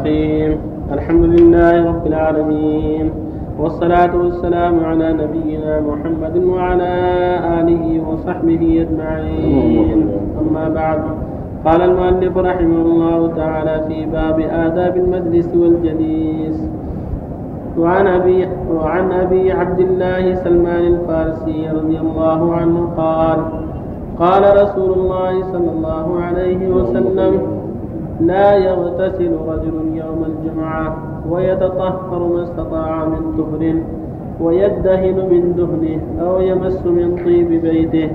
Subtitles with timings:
[0.00, 0.52] الرحيم.
[0.92, 3.10] الحمد لله رب العالمين.
[3.58, 6.92] والصلاة والسلام على نبينا محمد وعلى
[7.60, 9.98] آله وصحبه أجمعين.
[10.40, 11.00] أما بعد
[11.64, 16.58] قال المؤلف رحمه الله تعالى في باب آداب المجلس والجليس
[17.78, 23.38] وعن أبي, وعن أبي عبد الله سلمان الفارسي رضي الله عنه قال
[24.18, 27.59] قال رسول الله صلى الله عليه وسلم
[28.20, 30.96] لا يغتسل رجل يوم الجمعة
[31.30, 33.74] ويتطهر ما استطاع من طهر
[34.40, 38.10] ويدهن من دهنه أو يمس من طيب بيته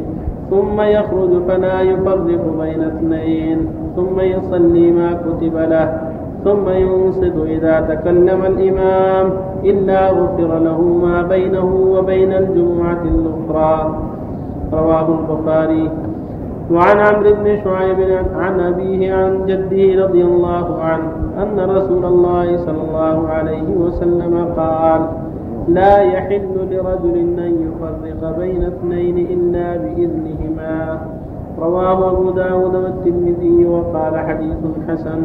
[0.49, 6.01] ثم يخرج فلا يفرق بين اثنين ثم يصلي ما كتب له
[6.43, 9.29] ثم ينصت إذا تكلم الإمام
[9.63, 13.99] إلا غفر له ما بينه وبين الجمعة الأخرى.
[14.73, 15.89] رواه البخاري.
[16.71, 17.97] وعن عمرو بن شعيب
[18.35, 21.11] عن أبيه عن جده رضي الله عنه
[21.43, 25.01] أن رسول الله صلى الله عليه وسلم قال
[25.67, 30.99] لا يحل لرجل أن يفرق بين اثنين إلا بإذنهما.
[31.59, 35.21] رواه أبو داود والترمذي وقال حديث حسن.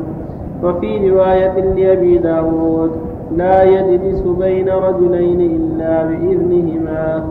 [0.65, 2.91] وفي رواية لأبي داود
[3.37, 7.25] لا يجلس بين رجلين إلا بإذنهما.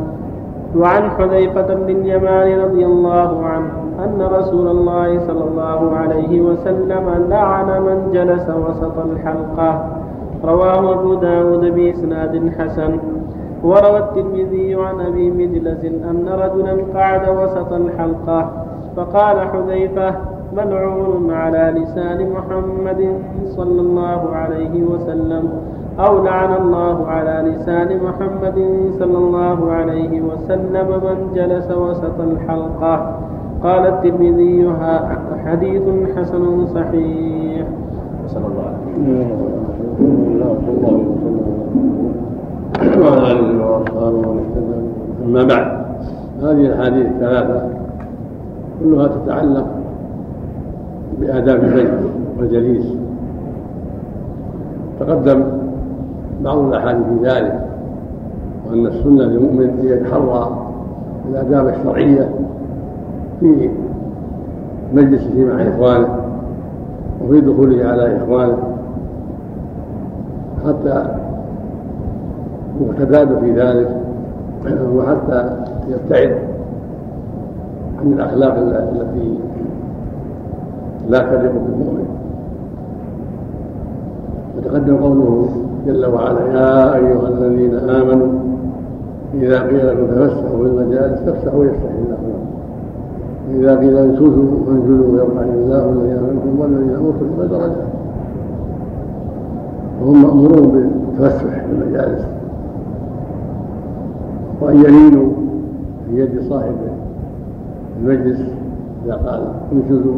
[0.76, 7.82] وعن حذيفة بن اليمان رضي الله عنه أن رسول الله صلى الله عليه وسلم لعن
[7.82, 9.86] من جلس وسط الحلقة.
[10.44, 13.00] رواه أبو داود بإسناد حسن.
[13.64, 18.50] وروى الترمذي عن أبي مجلس أن رجلا قعد وسط الحلقة.
[18.96, 20.16] فقال حذيفة
[20.58, 23.02] ملعون على لسان محمد
[23.58, 25.44] صلى الله عليه وسلم
[26.00, 28.58] أو لعن الله على لسان محمد
[29.00, 32.94] صلى الله عليه وسلم من جلس وسط الحلقة.
[33.64, 34.70] قال الترمذي
[35.46, 35.84] حديث
[36.16, 37.68] حسن صحيح.
[38.28, 39.26] صلى الله عليه
[40.46, 41.00] وسلم.
[43.02, 44.78] وعلى آله وأصحابه ومن اهتدى.
[45.26, 45.68] أما بعد
[46.44, 47.70] هذه الأحاديث الثلاثة
[48.80, 49.68] كلها تتعلق
[51.20, 51.90] بآداب البيت
[52.40, 52.88] والجليس.
[55.00, 55.44] تقدم
[56.44, 57.66] بعض الأحاديث في ذلك
[58.70, 60.66] وأن السنة للمؤمن أن يتحرى
[61.32, 62.30] الآداب الشرعية
[63.40, 63.70] في
[64.94, 66.20] مجلسه مع إخوانه
[67.24, 68.58] وفي دخوله على إخوانه
[70.68, 71.06] حتى
[72.82, 74.02] يقتدى في ذلك
[74.96, 76.38] وحتى يبتعد
[78.00, 79.38] عن الأخلاق التي
[81.10, 82.06] لا تليق بالمؤمن.
[84.58, 85.50] وتقدم قوله
[85.88, 88.28] جل وعلا يا أيها الذين آمنوا
[89.34, 92.29] إذا قيل لكم تفسحوا في المجالس فافسحوا يفسح الله
[93.56, 97.78] إذا قيل انشزوا فانشزوا ويرفع الله الذين منكم والذين أوتوا العلم درجات
[100.02, 102.26] وهم مأمورون بالتفسح في المجالس.
[104.62, 105.32] وأن يلينوا
[106.06, 106.76] في يد صاحب
[108.02, 108.40] المجلس
[109.06, 109.42] إذا قال
[109.74, 110.16] انشزوا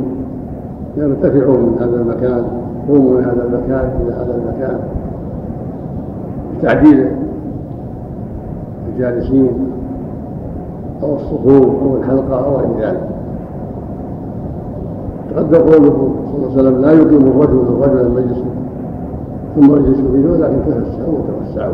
[0.98, 2.46] يرتفعوا من هذا المكان
[2.88, 4.80] قوموا من هذا المكان إلى هذا المكان.
[6.60, 7.08] بتعديل
[8.94, 9.52] الجالسين
[11.04, 13.21] أو الصفوف أو الحلقة أو غير ذلك.
[15.36, 18.46] تقدم قوله صلى الله عليه وسلم لا يقيم الرجل الرجل مجلسه
[19.56, 21.74] ثم يجلس فيه ولكن تفسعوا وتوسعوا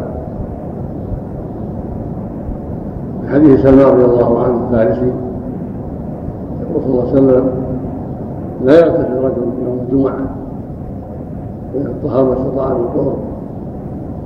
[3.28, 5.12] حديث سلمان رضي الله عنه الفارسي
[6.62, 7.50] يقول صلى الله عليه وسلم
[8.66, 10.20] لا يغتسل رجل يوم الجمعة
[11.76, 13.16] ويطهر ما استطاع من طهر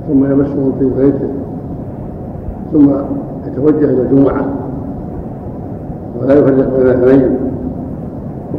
[0.08, 1.28] ثم يمسه في بيته
[2.72, 2.90] ثم
[3.46, 4.44] يتوجه إلى الجمعة
[6.20, 7.41] ولا يفرق بين اثنين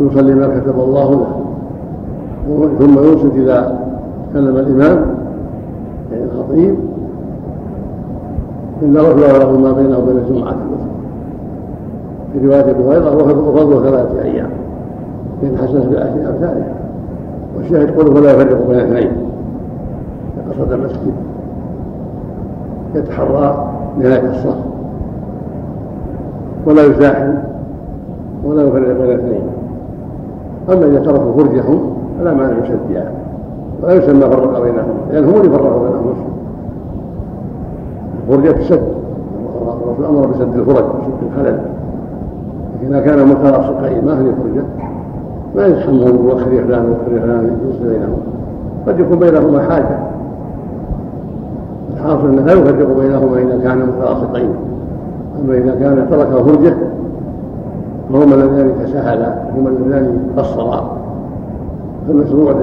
[0.03, 1.39] ويصلي ما كتب الله له.
[2.79, 3.79] ثم ينصت إذا
[4.29, 5.05] تكلم الإمام
[6.11, 6.75] يعني الخطيب
[8.81, 10.49] إلا غفر له ما بينه وبين الجمعة.
[10.49, 10.83] الأخرى
[12.33, 13.15] في رواية أبي هريرة
[13.49, 14.49] وفضل ثلاثة أيام.
[15.43, 16.73] من حسنة بأهل أمثالها.
[17.57, 19.11] والشاهد قوله فلا يفرق بين اثنين.
[20.49, 21.13] قصد المسجد
[22.95, 23.69] يتحرى
[23.99, 24.57] نهاية الصف.
[26.65, 27.33] ولا يزاحم
[28.43, 29.62] ولا يفرق بين اثنين.
[30.69, 33.11] أما إذا تركوا فرجهم فلا مانع من شدها
[33.83, 36.13] ولا يسمى فرق بينهم لأن هم اللي فرقوا بينهم
[38.29, 38.83] الفرجة تسد
[39.83, 41.59] الرسول أمر بسد الفرج وسد الخلل.
[42.81, 44.63] لكن إذا كان متلاصقين ما هي فرجة؟
[45.55, 48.17] ما يسمون بوخر فلان ووخر فلان يوصل بينهم.
[48.87, 49.99] قد يكون بينهما حاجة.
[51.93, 54.49] الحاصل أنه لا يفرق بينهما إذا كانا متلاصقين
[55.41, 56.75] أما إذا كان ترك فرجة
[58.11, 60.97] وهما اللذان تسهلا وهما اللذان قصرا
[62.07, 62.55] فالمشروع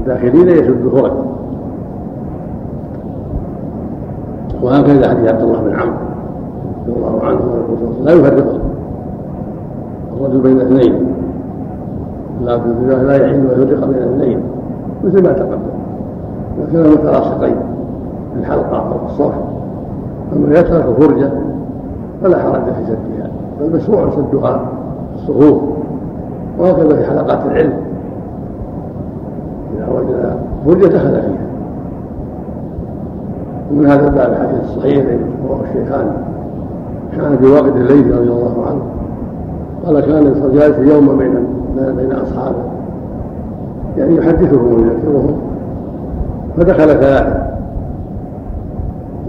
[0.00, 1.12] الداخلين يسد الفرج
[4.62, 5.94] وهكذا حديث عبد الله بن عمرو
[6.88, 7.40] رضي الله عنه
[8.02, 8.60] لا يفرق.
[10.16, 11.06] الرجل بين اثنين.
[12.44, 14.40] لا يحل ان يفرق بين اثنين.
[15.04, 15.78] مثل ما تقدم.
[16.58, 17.56] لكن متلاصقين
[18.34, 19.34] في الحلقة أو الصف
[20.36, 21.30] أما يترك فرجة
[22.22, 23.30] فلا حرج في سدها
[23.60, 24.60] فالمشروع سدها
[25.28, 25.62] الصفوف
[26.58, 27.72] وهكذا في حلقات العلم.
[29.76, 30.36] إذا وجد
[30.66, 31.48] فرجه دخل فيها.
[33.70, 36.12] ومن هذا الباب الحديث الصحيح الذي رواه الشيخان
[37.16, 38.82] كان في وقت الليل رضي الله عنه.
[39.86, 41.34] قال كان جالس يوما بين
[41.96, 42.58] بين أصحابه.
[43.98, 45.36] يعني يحدثهم ويذكرهم.
[46.56, 47.48] فدخل ثلاثة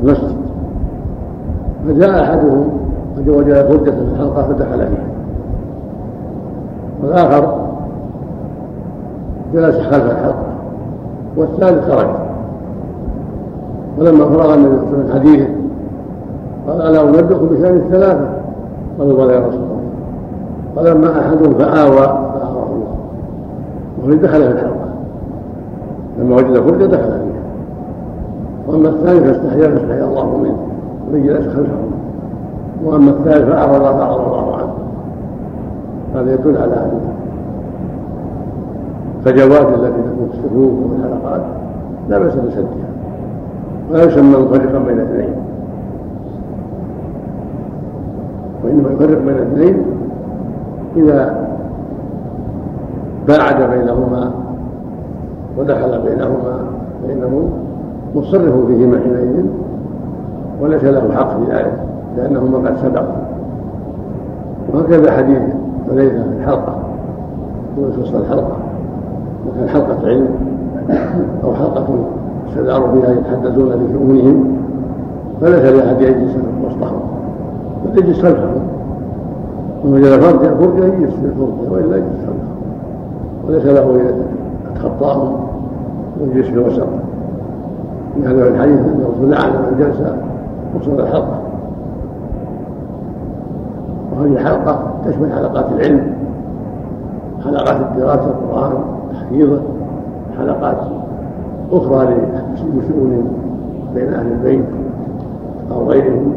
[0.04, 0.36] المسجد.
[1.88, 2.70] فجاء أحدهم
[3.28, 5.09] وجد غدة في الحلقة فدخل فيها.
[7.04, 7.56] والآخر
[9.54, 10.36] جلس خلف الحلقة
[11.38, 12.10] والثالث خرج
[14.00, 15.50] ولما فرغ النبي وسلم حديثه
[16.68, 18.30] قال ألا أنبئكم بشأن الثلاثة؟
[19.00, 19.80] قالوا بلى يا رسول الله.
[20.76, 22.96] قال أما أحدهم فآوى فآواه الله.
[24.04, 24.90] وهو دخل في الحلقة.
[26.20, 27.44] لما وجد فرجة دخل فيها.
[28.68, 30.58] وأما الثاني فاستحيا فاستحيا الله منه.
[31.08, 31.76] ومن جلس خلفه.
[32.86, 34.39] وأما الثالث الله عنه
[36.16, 36.92] هذا يدل على
[39.20, 41.42] الفجوات التي تكون في الصفوف والحلقات
[42.10, 42.90] لا بأس بسدها
[43.92, 45.34] ولا يسمى مفرقا بين اثنين.
[48.64, 49.84] وإنما يفرق بين اثنين
[50.96, 51.48] إذا
[53.28, 54.32] باعد بينهما
[55.58, 56.60] ودخل بينهما
[57.04, 57.50] فإنه
[58.16, 59.46] مصرف فيهما حينئذ
[60.62, 61.74] وليس له حق في ذلك
[62.18, 63.16] لأنهما قد سبقوا
[64.74, 65.59] وهكذا حديث
[65.90, 66.76] حذيفة في الحلقة.
[67.80, 68.58] هو وسط الحلقة.
[69.48, 70.28] وكان حلقة علم
[71.44, 71.88] أو حلقة
[72.50, 74.60] استداروا فيها يتحدثون بشؤونهم.
[75.42, 77.00] فليس لأحد يجلس وسطهم
[77.86, 78.62] بل يجلس خلفهم
[79.86, 82.60] ومن وجد فرجة فرجة يجلس في الفرجة وإلا يجلس خلفهم
[83.48, 84.00] وليس له
[84.76, 85.36] يتخطاهم
[86.22, 86.88] ويجلس في الوسط
[88.18, 90.02] من هذا الحديث أن الرسول لعن من جلس
[90.76, 91.39] وسط الحلقة.
[94.20, 96.14] وهذه الحلقة تشمل حلقات العلم
[97.44, 98.74] حلقات الدراسة القرآن
[99.14, 99.62] تحفيظه
[100.38, 100.78] حلقات
[101.72, 102.16] أخرى
[102.76, 103.32] لشؤون
[103.96, 104.66] بين أهل البيت
[105.72, 106.34] أو غيرهم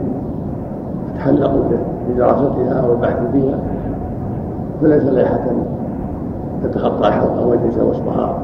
[1.14, 1.52] تتحلق
[2.08, 3.58] بدراستها أو البحث فيها.
[4.82, 5.44] فليس لائحة
[6.64, 8.38] تتخطى الحلقة ويجلس وسطها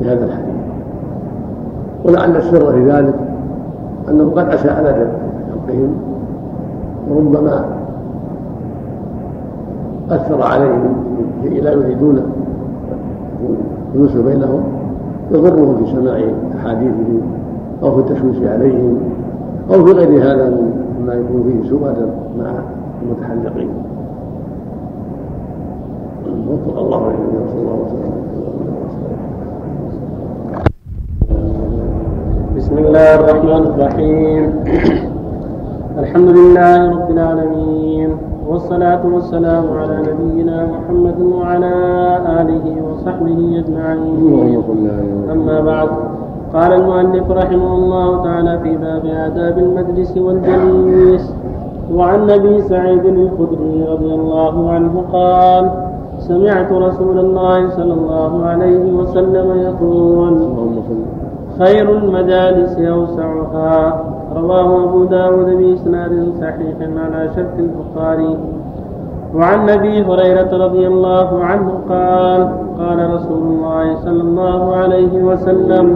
[0.00, 0.56] لهذا الحديث.
[2.04, 3.14] ولعل السر في ذلك
[4.08, 5.06] أنه قد أساء في
[5.52, 5.94] حقهم
[7.10, 7.75] وربما
[10.10, 10.94] أثر عليهم
[11.42, 12.22] شيء لا يريدون
[13.94, 14.62] الجلوس بينهم
[15.32, 16.20] يضرهم في سماع
[16.60, 17.20] أحاديثهم
[17.82, 18.98] أو في التشويش عليهم
[19.70, 20.60] أو في غير هذا
[21.00, 21.80] مما يكون فيه سوء
[22.38, 22.52] مع
[23.02, 23.70] المتحلقين.
[26.48, 28.12] وفق الله للنبي صلى الله عليه وسلم.
[32.56, 34.50] بسم الله الرحمن الرحيم.
[35.98, 38.10] الحمد لله رب العالمين.
[38.48, 41.74] والصلاة والسلام على نبينا محمد وعلى
[42.40, 44.18] آله وصحبه أجمعين.
[45.32, 45.88] أما بعد
[46.54, 51.32] قال المؤلف رحمه الله تعالى في باب آداب المجلس والجليس
[51.94, 55.70] وعن أبي سعيد الخدري رضي الله عنه قال
[56.18, 60.34] سمعت رسول الله صلى الله عليه وسلم يقول
[61.58, 64.04] خير المجالس أوسعها.
[64.36, 68.36] رواه أبو داود بإسناد صحيح على شرط البخاري.
[69.34, 75.86] وعن أبي هريرة رضي الله عنه قال قال رسول الله صلى الله عليه وسلم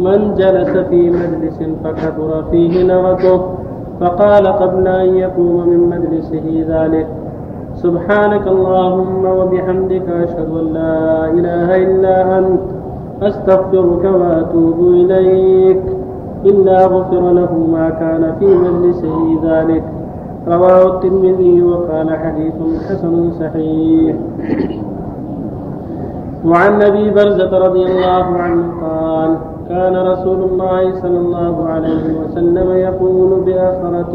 [0.00, 3.40] من جلس في مجلس فكثر فيه لغته
[4.00, 7.06] فقال قبل أن يقوم من مجلسه ذلك
[7.74, 12.60] سبحانك اللهم وبحمدك أشهد أن لا إله إلا أنت
[13.22, 15.82] أستغفرك وأتوب إليك.
[16.44, 19.84] إلا غفر له ما كان في مجلسه ذلك.
[20.48, 22.54] رواه الترمذي وقال حديث
[22.88, 24.16] حسن صحيح.
[26.46, 29.36] وعن أبي برزه رضي الله عنه قال
[29.68, 34.14] كان رسول الله صلى الله عليه وسلم يقول بآخرة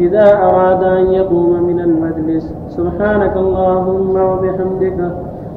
[0.00, 4.98] إذا أراد أن يقوم من المجلس سبحانك اللهم وبحمدك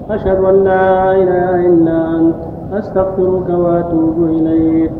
[0.09, 2.35] أشهد أن لا إله إلا أنت
[2.73, 4.91] أستغفرك وأتوب إليك.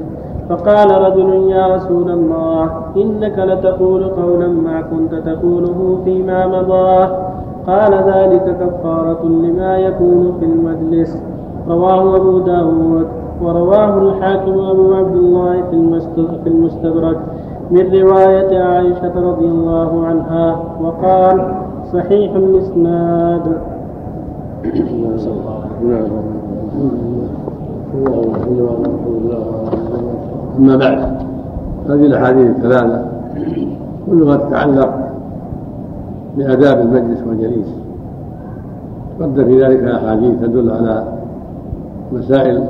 [0.50, 7.16] فقال رجل يا رسول الله إنك لتقول قولا ما كنت تقوله فيما مضى.
[7.68, 11.24] قال ذلك كفارة لما يكون في المجلس.
[11.70, 13.08] رواه أبو داود
[13.42, 15.64] ورواه الحاكم أبو عبد الله
[16.44, 17.20] في المستدرك
[17.72, 21.56] من رواية عائشة رضي الله عنها وقال
[21.94, 23.62] صحيح الإسناد.
[30.60, 31.00] أما بعد.
[31.90, 33.06] هذه الأحاديث الثلاثة
[34.06, 35.10] كلها تتعلق
[36.38, 37.68] بآداب المجلس والجليس.
[39.22, 41.04] قد في ذلك أحاديث تدل على
[42.12, 42.64] مسائل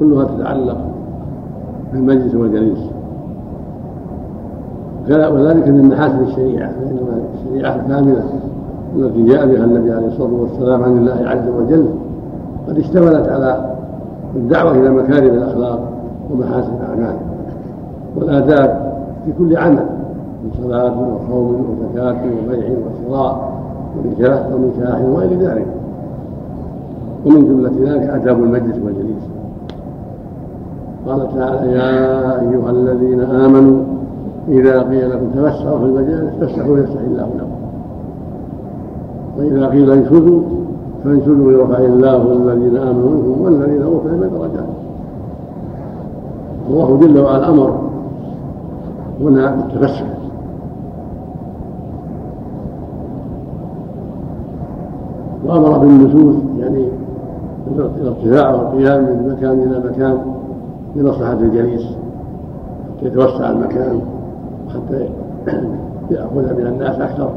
[0.00, 0.76] كلها تتعلق
[1.92, 2.78] بالمجلس والجليس.
[5.08, 6.98] وذلك من محاسن الشريعة فإن
[7.34, 8.24] الشريعة الكاملة
[8.96, 11.86] التي جاء بها النبي عليه الصلاة والسلام عن الله عز وجل
[12.68, 13.70] قد اشتملت على
[14.36, 15.89] الدعوة إلى مكارم الأخلاق.
[16.32, 17.16] ومحاسن الأعمال
[18.16, 18.92] والآداب
[19.24, 19.86] في كل عمل
[20.44, 23.52] من صلاة وصوم وزكاة وبيع وشراء
[23.96, 25.66] ونكاح ونكاح وغير ذلك.
[27.26, 29.24] ومن جملة ذلك آداب المجلس والجليس.
[31.06, 33.82] قال تعالى يا أيها الذين آمنوا
[34.48, 37.60] إذا قيل لكم تفسحوا في المجالس فافسحوا يفسح الله لكم.
[39.38, 40.42] وإذا قيل انشدوا
[41.04, 44.79] فانشدوا يرفع الله الذين آمنوا منكم والذين أوتوا العلم درجات.
[46.70, 47.78] الله جل وعلا أمر
[49.20, 50.06] هنا بالتفسح
[55.46, 56.88] وأمر بالنشوز يعني
[57.76, 60.18] الارتفاع والقيام من مكان إلى مكان
[60.96, 61.82] لمصلحة الجليس
[62.96, 64.00] حتى يتوسع المكان
[64.74, 65.08] حتى
[66.10, 67.30] يأخذ من الناس أكثر.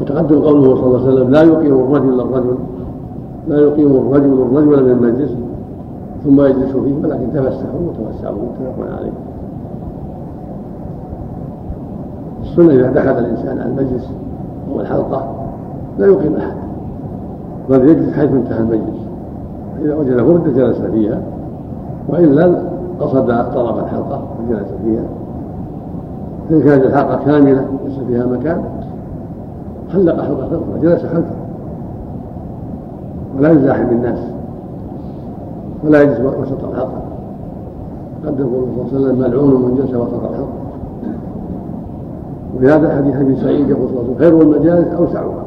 [0.00, 2.54] وتقدم قوله صلى الله عليه وسلم لا يقيم الرجل الرجل
[3.48, 5.30] لا يقيم الرجل الرجل من المجلس
[6.24, 9.12] ثم يجلس فيه ولكن تفسحوا وتوسعوا متفق عليه.
[12.42, 14.10] السنة إذا دخل الإنسان على المجلس
[14.72, 15.34] أو الحلقة
[15.98, 16.54] لا يقيم أحد
[17.70, 19.00] بل يجلس حيث انتهى المجلس.
[19.82, 21.22] إذا وجد فردة جلس فيها
[22.08, 22.62] وإلا
[23.00, 25.04] قصد طرف الحلقة وجلس فيها.
[26.48, 28.64] فإن كانت الحلقة كاملة ليس فيها مكان
[29.92, 31.36] حلق حلقة وجلس خلفه.
[33.38, 34.39] ولا يزاحم الناس.
[35.84, 37.02] ولا يجلس وسط الحلقة
[38.26, 40.48] قد يقول صلى الله عليه وسلم ملعون من جلس وسط الحلقة
[42.56, 45.44] وفي هذا حديث أبي سعيد يقول صلى الله عليه وسلم خير المجالس أوسعها.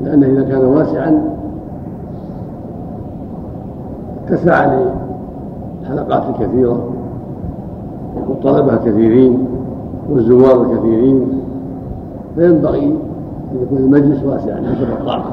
[0.00, 1.22] لأنه إذا كان واسعا
[4.26, 4.82] اتسع
[5.82, 6.88] لحلقات كثيرة
[8.28, 9.46] والطلبة كثيرين
[10.10, 11.28] والزوار الكثيرين
[12.36, 12.84] فينبغي
[13.52, 15.31] أن يكون المجلس واسعا حسب الطاقة.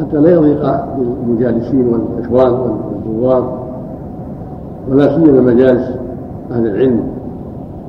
[0.00, 2.52] حتى لا يضيق بالمجالسين والإخوان
[3.06, 3.58] والزوار
[4.90, 5.90] ولا سيما مجالس
[6.50, 7.00] أهل العلم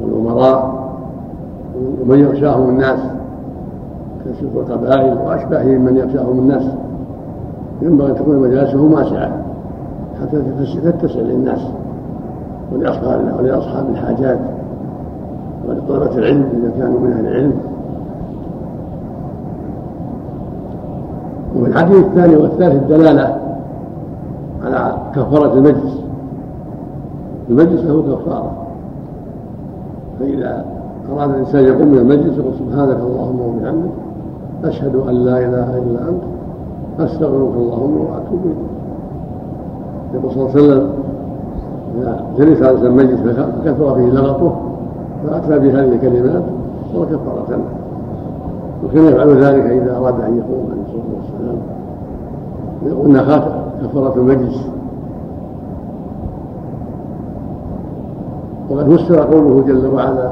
[0.01, 0.82] والأمراء
[2.01, 3.00] ومن يغشاهم الناس
[4.25, 6.63] كسوق القبائل وأشباههم من يغشاهم الناس.
[7.82, 9.32] ينبغي أن تكون مجالسهم واسعة
[10.22, 10.41] حتى
[10.84, 11.62] تتسع للناس
[12.74, 14.39] ولأصحاب الحاجات
[15.68, 17.53] ولطلبة العلم إذا كانوا من أهل العلم.
[21.55, 23.38] وفي الحديث الثاني والثالث الدلالة
[24.63, 26.01] على كفارة المجلس.
[27.50, 28.51] المجلس له كفارة.
[30.20, 30.65] فإذا
[31.13, 33.91] أراد الإنسان يقوم من المجلس يقول سبحانك اللهم وبحمدك
[34.63, 36.24] أشهد أن لا إله إلا أنت
[37.00, 38.72] أستغفرك اللهم وأتوب إليك.
[40.13, 40.89] يقول صلى الله عليه وسلم
[41.98, 44.55] إذا جلس على المجلس فكثر فيه لغطه
[45.27, 46.43] فأتى بهذه الكلمات
[46.93, 47.81] صار كفارة له.
[48.86, 51.58] وكان يفعل ذلك إذا أراد أن يقوم عليه الصلاة والسلام.
[52.86, 53.18] يقول
[53.84, 54.68] كفارة المجلس.
[58.70, 60.32] وقد فسر قوله جل وعلا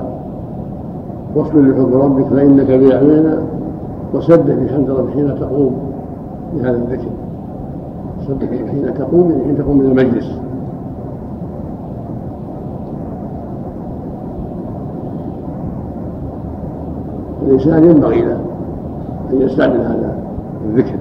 [1.35, 3.37] واصبر لحكم ربك فإنك بأعيننا
[4.13, 5.75] وسبح بحمد ربك حين تقوم.
[6.53, 7.09] بهذا الذكر.
[8.27, 10.31] سبح حين تقوم يعني حين تقوم من المجلس.
[17.49, 18.37] الإنسان ينبغي له
[19.31, 20.13] أن يستعمل هذا
[20.65, 20.95] الذكر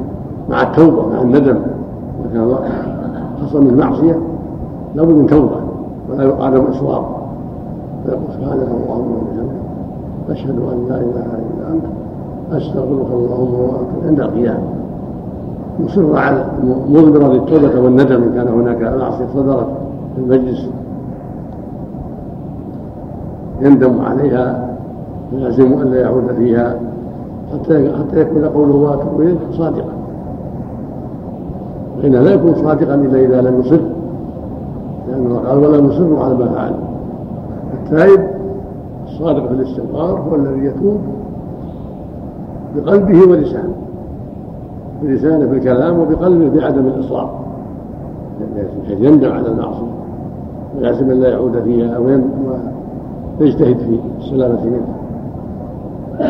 [0.50, 1.58] مع التوبة مع الندم.
[2.20, 2.56] إذا كان
[3.42, 4.18] حصل من معصية
[4.94, 5.56] لابد من توبة
[6.10, 7.18] ولا عدم إصرار
[8.04, 9.58] فيقول سبحانك اللهم وبحمدك
[10.30, 11.84] أشهد أن لا إله إلا أنت
[12.52, 14.60] أستغفرك اللهم وأتوب عند القيام.
[15.84, 16.44] مصر على
[16.88, 19.66] مضمرا للتوبة والندم إن كان هناك معصية صدرت
[20.14, 20.68] في المجلس.
[23.60, 24.67] يندم عليها
[25.32, 26.80] ويعزم أن لا يعود فيها
[27.52, 29.92] حتى حتى يكون قوله واتوب اليه صادقا.
[32.02, 33.80] فإنه لا يكون صادقا إلا إذا لم يصر
[35.08, 36.74] لأنه قال ولا مصر على ما فعل.
[37.74, 38.20] التائب
[39.06, 40.98] الصادق في الاستغفار هو الذي يتوب
[42.76, 43.74] بقلبه ولسانه
[45.02, 47.30] بلسانه بالكلام وبقلبه بعدم الإصرار.
[48.84, 49.92] بحيث يندم على المعصية
[50.78, 51.98] ويعزم أن لا يعود فيها
[53.40, 54.97] ويجتهد في السلامة منها.
[56.18, 56.26] وفق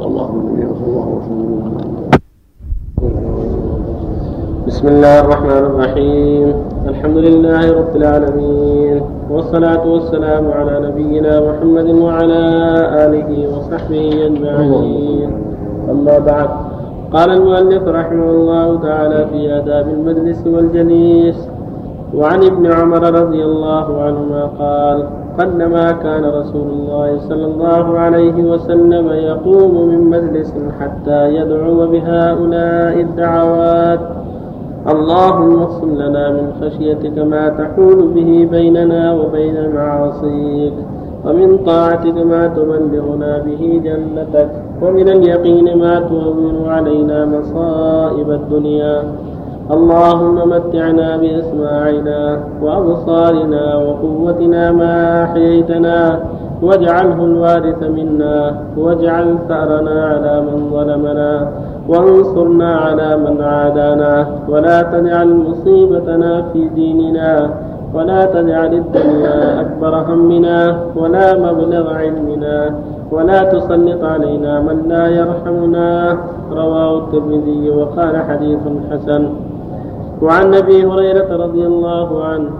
[0.00, 1.74] الله من صلى الله وسلم
[4.66, 6.46] بسم الله الرحمن الرحيم.
[6.88, 9.02] الحمد لله رب العالمين.
[9.30, 12.44] والصلاة والسلام على نبينا محمد وعلى
[13.04, 15.28] آله وصحبه أجمعين.
[15.92, 16.48] أما بعد
[17.12, 21.36] قال المؤلف رحمه الله تعالى في آداب المجلس والجليس
[22.16, 25.04] وعن ابن عمر رضي الله عنهما قال
[25.38, 34.00] قلما كان رسول الله صلى الله عليه وسلم يقوم من مجلس حتى يدعو بهؤلاء الدعوات.
[34.92, 40.72] اللهم اقسم لنا من خشيتك ما تحول به بيننا وبين معاصيك
[41.24, 44.50] ومن طاعتك ما تبلغنا به جنتك
[44.82, 49.02] ومن اليقين ما تهون علينا مصائب الدنيا.
[49.70, 56.20] اللهم متعنا بأسماعنا وأبصارنا وقوتنا ما أحييتنا
[56.62, 61.48] واجعله الوارث منا واجعل ثأرنا على من ظلمنا
[61.88, 67.50] وانصرنا على من عادانا ولا تجعل مصيبتنا في ديننا
[67.94, 72.74] ولا تجعل الدنيا أكبر همنا ولا مبلغ علمنا
[73.12, 76.18] ولا تسلط علينا من لا يرحمنا
[76.52, 79.28] رواه الترمذي وقال حديث حسن
[80.22, 82.50] وعن أبي هريرة رضي الله عنه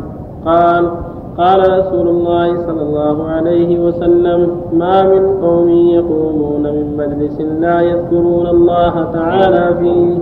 [0.45, 0.91] قال
[1.39, 8.47] قال رسول الله صلى الله عليه وسلم ما من قوم يقومون من مجلس لا يذكرون
[8.47, 10.19] الله تعالى فيه.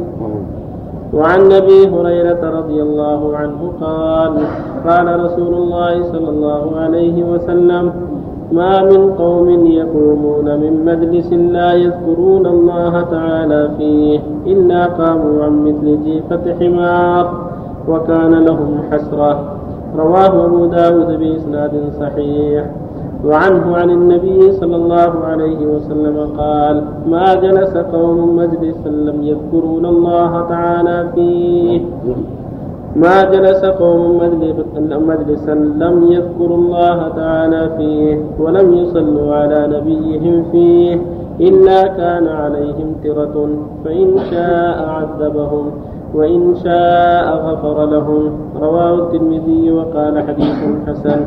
[1.14, 4.32] وعن أبي هريرة رضي الله عنه قال
[4.88, 7.92] قال رسول الله صلى الله عليه وسلم
[8.52, 16.04] ما من قوم يقومون من مجلس لا يذكرون الله تعالى فيه إلا قاموا عن مثل
[16.04, 17.50] جيفة حمار
[17.88, 19.56] وكان لهم حسرة.
[19.98, 22.66] رواه أبو داود بإسناد صحيح.
[23.24, 30.46] وعنه عن النبي صلى الله عليه وسلم قال ما جلس قوم مجلسا لم يذكرون الله
[30.48, 31.80] تعالى فيه.
[32.96, 34.20] ما جلس قوم
[35.08, 41.00] مجلسا لم يذكروا الله تعالى فيه ولم يصلوا على نبيهم فيه
[41.40, 43.48] إلا كان عليهم ترة
[43.84, 45.70] فإن شاء عذبهم
[46.14, 48.32] وإن شاء غفر لهم.
[48.60, 51.20] رواه الترمذي وقال حديث حسن.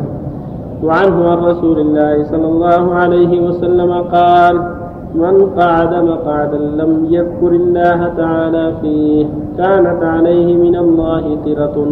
[0.83, 4.84] وعنه عن رسول الله صلى الله عليه وسلم قال
[5.15, 9.25] من قعد مقعدا لم يذكر الله تعالى فيه
[9.57, 11.87] كانت عليه من الله ترة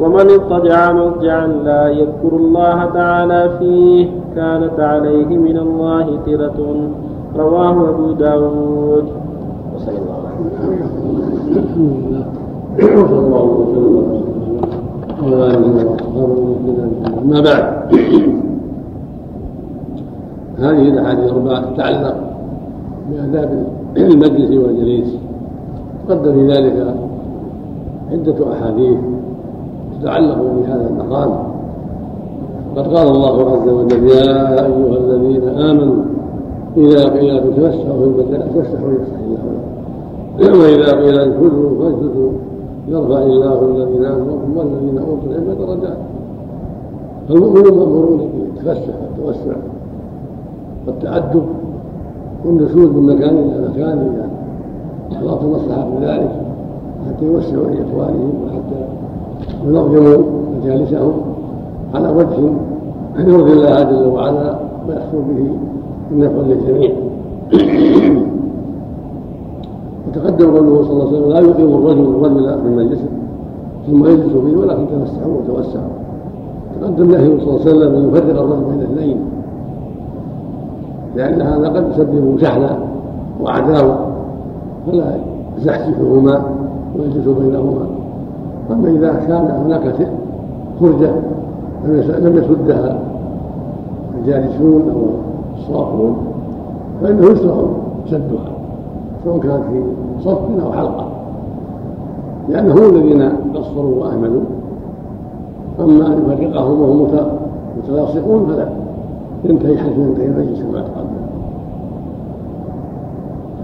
[0.00, 6.58] ومن اضطجع مضجعا لا يذكر الله تعالى فيه كانت عليه من الله ترة
[7.36, 9.04] رواه أبو داود.
[9.76, 10.26] وصلى الله
[17.24, 17.64] ما بعد.
[20.58, 22.35] هذه الأحاديث الأربعة تتعلق
[23.10, 23.66] بآداب
[23.96, 25.16] المجلس والجليس.
[26.08, 26.94] تقدم في ذلك
[28.12, 28.98] عدة أحاديث
[30.00, 31.30] تتعلق بهذا المقام.
[32.76, 36.04] قد قال الله عز وجل يا أيها الذين آمنوا
[36.76, 39.38] إذا قيل لكم تفسحوا في المجال فافسحوا يفسح الله
[40.38, 40.58] لكم.
[40.58, 42.30] وإذا قيل انفذوا فانفذوا
[42.88, 45.98] يرفع الله الذين آمنوا والذين أوتوا العلم درجات.
[47.28, 49.56] فالمؤمنون مأمورون بالتفسح والتوسع
[50.86, 51.42] والتعدد.
[52.46, 54.28] والنشوذ من مكان إلى مكان اذا
[55.18, 56.30] حضرت المصلحة في ذلك
[57.06, 58.80] حتى يوسعوا لإخوانهم وحتى
[59.66, 60.24] ينظموا
[60.56, 61.12] مجالسهم
[61.94, 62.36] على وجه
[63.18, 65.50] يرضي الله جل وعلا ويحصل به
[66.12, 66.90] النفع للجميع.
[70.08, 73.08] وتقدم قوله صلى الله عليه وسلم لا يقيم الرجل الرجل في مجلسه
[73.86, 75.92] ثم يجلس فيه ولكن تفسحوا وتوسعوا.
[76.80, 79.18] تقدم نهيه صلى الله عليه وسلم أن يفرق الرجل بين اثنين.
[81.16, 82.78] لأن هذا قد يسبب شحنا
[83.42, 83.98] وعداوة
[84.86, 85.18] فلا
[85.58, 86.42] يزحزحهما
[86.98, 87.86] ويجلس بينهما.
[88.70, 89.94] أما إذا كان هناك
[90.80, 91.10] فرجة
[92.18, 92.98] لم يسدها
[94.18, 95.02] الجالسون أو
[95.58, 96.16] الصافون
[97.02, 97.54] فإنه يشرع
[98.06, 98.50] سدها
[99.24, 99.82] سواء كان في
[100.24, 101.06] صف أو حلقة
[102.48, 104.42] لأنه هم الذين قصروا وأهملوا.
[105.80, 107.08] أما أن يفرقهم وهم
[107.78, 108.68] متلاصقون فلا
[109.44, 110.84] ينتهي حيث ينتهي المجلس كما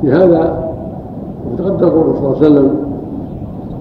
[0.02, 0.72] تقدم في هذا
[1.52, 2.76] وتقدم قوله صلى الله عليه وسلم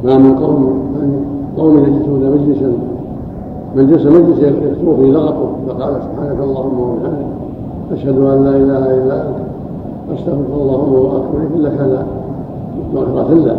[0.04, 0.62] ما من قوم
[0.94, 1.26] من
[1.58, 2.72] قوم يجلسون مجلسا
[3.76, 7.26] من جلس مجلسا يكثر فيه لغطه فقال سبحانك اللهم وبحمدك
[7.92, 9.36] أشهد أن لا إله إلا أنت
[10.14, 12.06] أستغفر الله وأتوب إلا كان
[12.94, 13.58] مغفرة له.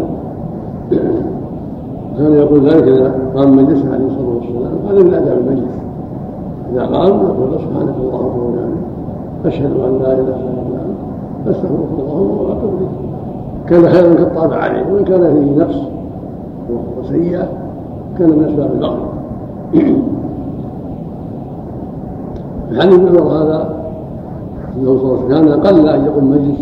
[2.19, 5.75] كان يقول ذلك إذا قام مجلس عليه الصلاة والسلام هذا من آداب المجلس
[6.73, 8.93] إذا قام يقول سبحانك اللهم وبحمدك
[9.47, 11.02] أشهد أن لا إله إلا أنت
[11.47, 12.91] أستغفرك اللهم وأتوب إليك
[13.67, 15.77] كان خيرا كالطابع عليه وإن كان فيه نقص
[17.01, 17.49] وسيئة
[18.19, 19.13] كان من أسباب المغفرة
[22.71, 23.75] الحديث ابن هذا؟
[24.77, 26.61] إنه صلى الله عليه وسلم كان قل أن يقوم مجلس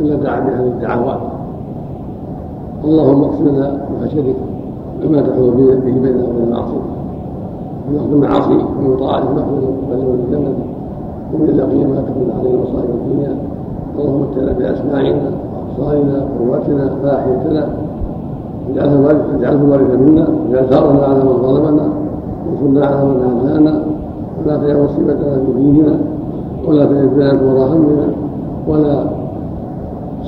[0.00, 1.20] إلا دعا بهذه الدعوات.
[2.84, 4.36] اللهم اقسم لنا من خشيتك
[5.02, 6.92] بما تحول به بيننا وبين معصيتك
[7.88, 10.54] من اخذ المعاصي ومن طاعتك نخرج من الجنة.
[11.34, 13.36] ومن اليقين ما تكون عليه مصائب الدنيا.
[13.92, 17.68] اللهم اتنا باسماعنا وابصارنا وقوتنا فاحيتنا
[18.70, 19.00] اجعله
[19.70, 21.88] وارثا منا واجعل ثارنا على من ظلمنا
[22.46, 23.84] وانصرنا على من هدانا
[24.38, 25.98] ولا تجعل مصيبتنا في ديننا
[26.68, 28.06] ولا تجعل وراء همنا
[28.68, 29.04] ولا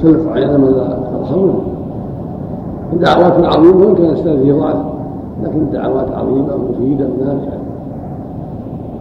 [0.03, 1.55] سلف عين من لا ترحمنا.
[3.01, 4.77] دعوات عظيمة وإن كان فيه ضعف
[5.43, 7.59] لكن دعوات عظيمة مفيدة نافعه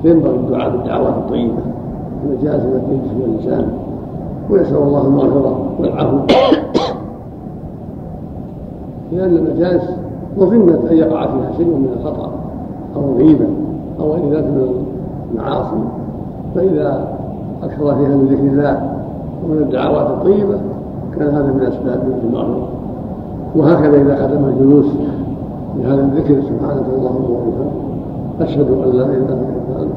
[0.02, 1.54] فينبغي الدعاء بالدعوات الطيبة؟
[2.26, 3.83] التي التي يجلس الإنسان.
[4.50, 6.18] ويسأل الله المغفرة والعفو.
[9.12, 9.84] لأن المجالس
[10.38, 12.32] مظنة أن يقع فيها شيء من الخطأ
[12.96, 13.46] أو الغيبة
[14.00, 14.84] أو غير من
[15.32, 15.78] المعاصي.
[16.56, 17.08] فإذا
[17.64, 18.94] أكثر فيها من ذكر الله
[19.46, 20.58] ومن الدعوات الطيبة
[21.20, 22.68] كان هذا من أسباب المغفرة.
[23.56, 24.86] وهكذا إذا ختم الجلوس
[25.78, 27.84] بهذا الذكر سبحانك اللهم وبحمدك
[28.42, 29.92] أشهد أن لا إله إلا أنت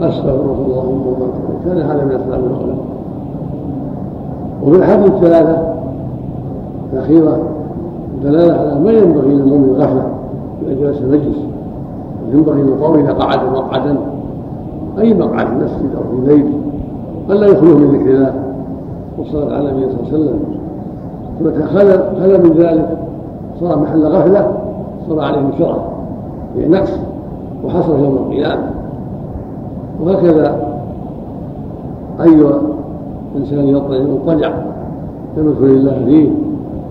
[0.00, 2.97] أستغفرك اللهم وبحمدك كان هذا من أسباب المغفرة.
[4.62, 5.74] وفي الاحاديث الثلاثة
[6.92, 7.38] الأخيرة
[8.22, 10.06] دلالة على ما ينبغي للمؤمن الغفله
[10.66, 11.38] اذا جلس المجلس
[12.32, 13.96] ينبغي للقوم إذا قعد مقعدا
[14.98, 16.46] أي مقعد في المسجد أو في بيت
[17.30, 18.34] الا يخلوه من ذكر الله
[19.18, 20.38] والصلاة على النبي صلى الله عليه وسلم.
[21.40, 21.62] فمتى
[22.20, 22.98] خلى من ذلك
[23.60, 24.52] صار محل غفلة
[25.08, 25.76] صار عليه شرع
[26.54, 26.92] في نقص
[27.64, 28.70] وحصل يوم القيامة.
[30.02, 30.56] وهكذا
[32.20, 32.44] اي
[33.36, 34.52] انسان يضطجع
[35.36, 36.28] لم يذكر الله فيه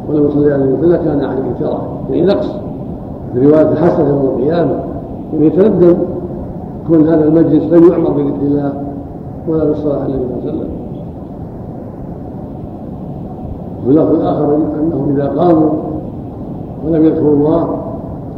[0.10, 2.52] ولم يصلي عليه وسلم كان عليه شرع يعني نقص.
[3.34, 4.80] في رواية حصل يوم القيامة
[5.44, 5.94] يتندم
[6.88, 8.74] كون هذا المجلس لم يعمر بذكر الله
[9.48, 10.70] ولا بالصلاة عليه وسلم.
[13.82, 15.70] وفي اللفظ الآخر أنهم إذا قاموا
[16.86, 17.82] ولم يذكروا الله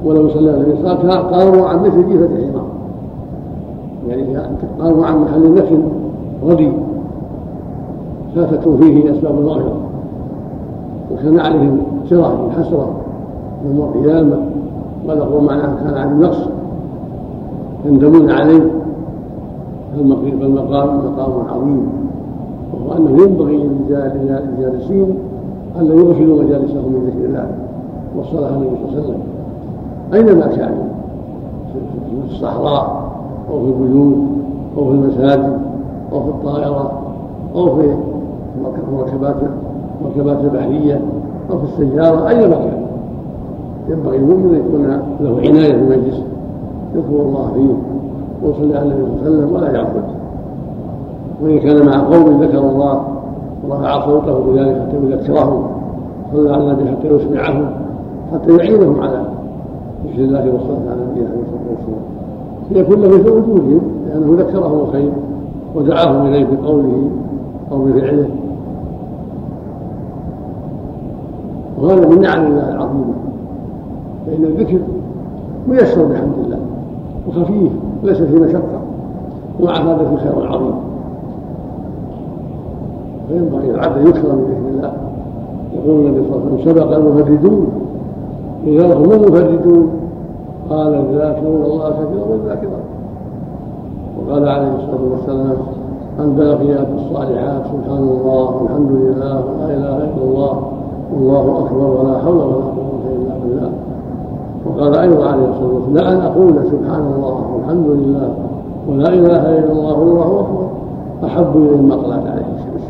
[0.05, 2.65] ولم يصلي عليه وسلم قاموا عن مثل جيفه الحمار.
[4.07, 4.37] يعني
[4.79, 5.73] قاموا عن محل نفس
[6.47, 6.71] ردي
[8.35, 9.77] فاتتهم فيه أسباب المغفره
[11.11, 11.77] وكان عليهم
[12.09, 12.89] سرة حسرة
[13.65, 14.39] يوم القيامة
[15.07, 16.47] بلغوا معناه كان عليهم نقص.
[17.85, 18.71] يندمون عليه.
[19.97, 21.87] فالمقام مقام عظيم.
[22.73, 25.17] وهو أنه ينبغي للجالسين
[25.79, 27.47] الا يغفلوا مجالسهم من ذكر الله
[28.17, 29.21] والصلاه النبي صلى الله عليه وسلم.
[30.13, 30.83] أينما كانوا
[32.09, 33.09] في الصحراء
[33.51, 34.17] أو في البيوت
[34.77, 35.59] أو في المساجد
[36.11, 36.91] أو في الطائرة
[37.55, 37.93] أو في
[38.89, 39.35] المركبات
[40.01, 41.01] المركبات البحريه
[41.51, 42.85] أو في السيارة اينما كان
[43.89, 46.23] ينبغي المؤمن أن يكون له عناية في مجلسه
[46.95, 47.73] يذكر الله فيه
[48.47, 50.03] ويصلي على النبي صلى الله عليه وسلم ولا يعبد.
[51.43, 53.03] وإن كان مع قوم ذكر الله
[53.69, 55.63] ورفع صوته بذلك حتى يذكرهم
[56.33, 57.69] صلى على النبي حتى يسمعهم
[58.33, 59.25] حتى يعينهم على
[60.05, 62.03] ذكر الله والصلاة على النبي عليه الصلاة والسلام.
[62.71, 65.11] ليكون له مثل وجودهم لأنه ذكرهم الخير
[65.75, 67.09] ودعاهم إليه بقوله
[67.71, 68.29] أو بفعله.
[71.81, 73.13] وهذا من نعم الله العظيمة
[74.25, 74.79] فإن الذكر
[75.67, 76.59] ميسر بحمد الله
[77.27, 77.71] وخفيف
[78.03, 78.79] ليس فيه مشقة
[79.59, 80.73] ومع هذا في خير عظيم.
[83.27, 84.93] فينبغي العبد يكثر من ذكر الله.
[85.73, 87.67] يقول النبي صلى الله عليه وسلم سبق المفردون.
[88.67, 89.89] إذا هم المفردون
[90.69, 92.89] قال الذاكرون الله كثيرا والذاكرات
[94.19, 95.57] وقال عليه الصلاة والسلام
[96.19, 100.78] الباقيات الصالحات سبحان الله والحمد لله ولا إله إلا الله.
[101.13, 103.71] والله أكبر ولا حول ولا قوة إلا بالله.
[104.65, 108.33] وقال أيضا عليه الصلاة والسلام لأن أقول سبحان الله والحمد لله
[108.89, 110.67] ولا إله إلا الله والله أكبر.
[111.25, 112.87] أحب الي مما عليه الشمس.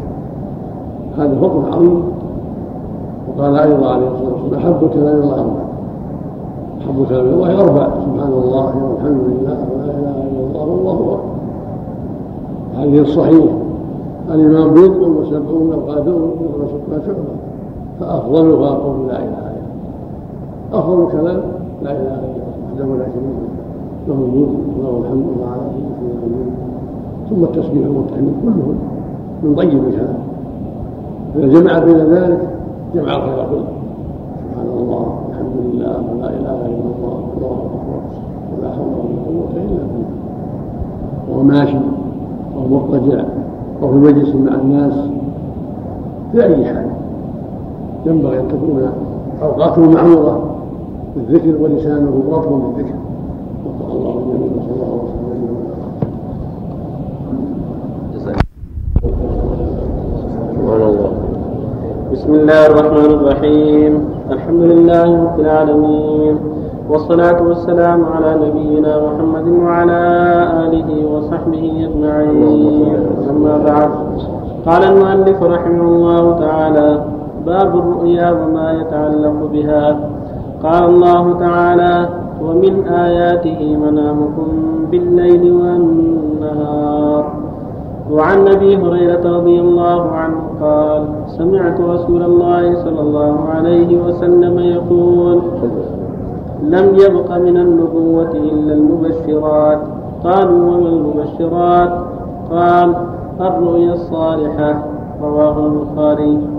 [1.18, 2.04] هذا فضل عظيم.
[3.28, 5.36] وقال أيضا عليه الصلاة والسلام أحب كلام الله.
[5.36, 5.64] أربع
[6.82, 7.88] أحب كلام الله أربع.
[7.90, 11.20] سبحان الله والحمد لله ولا إله إلا الله والله أكبر.
[12.78, 13.46] هذه الصحيح.
[14.32, 17.49] الإمام بضع وسبعون القادرون وستون شعبه
[18.00, 20.80] فافضلها قول لا إله إلا الله.
[20.80, 21.42] أفضل الكلام
[21.84, 22.50] لا إله إلا الله.
[22.66, 23.50] وحده لا شريك له.
[24.08, 26.48] له الملك وله الحمد وهو على كل شيء قدير
[27.30, 28.74] ثم التسبيح المطعم كله
[29.44, 30.20] من طيب الكلام.
[31.36, 32.50] إذا جمع بين ذلك
[32.96, 33.68] جمع الخير كله.
[34.50, 38.00] سبحان الله الحمد لله ولا إله إلا الله الله أكبر
[38.52, 40.12] ولا حول ولا قوة إلا بالله.
[41.30, 41.78] وهو ماشي
[42.56, 43.24] أو مضطجع
[43.80, 44.94] في مجلس مع الناس
[46.32, 46.88] في أي حال.
[48.06, 48.92] ينبغي أن تكون
[49.44, 50.56] أوقاته معمورة
[51.16, 52.96] بالذكر ولسانه رطب بالذكر
[53.66, 54.14] وفق الله
[54.76, 55.60] الله وسلم.
[60.54, 61.12] سبحان الله.
[62.14, 63.94] بسم الله الرحمن الرحيم.
[64.32, 66.36] الحمد لله رب العالمين.
[66.90, 70.02] والصلاة والسلام على نبينا محمد وعلى
[70.66, 72.96] آله وصحبه أجمعين.
[73.30, 73.90] أما بعد.
[74.66, 80.00] قال المؤلف رحمه الله تعالى باب الرؤيا وما يتعلق بها.
[80.64, 82.10] قال الله تعالى
[82.42, 84.48] ومن آياته منامكم
[84.92, 87.34] بالليل والنهار.
[88.12, 95.42] وعن أبي هريرة رضي الله عنه قال سمعت رسول الله صلى الله عليه وسلم يقول
[96.64, 99.80] لم يبق من النبوة إلا المبشرات.
[100.24, 101.92] قالوا وما المبشرات؟
[102.52, 102.96] قال
[103.42, 104.84] الرؤيا الصالحة.
[105.24, 106.59] رواه البخاري.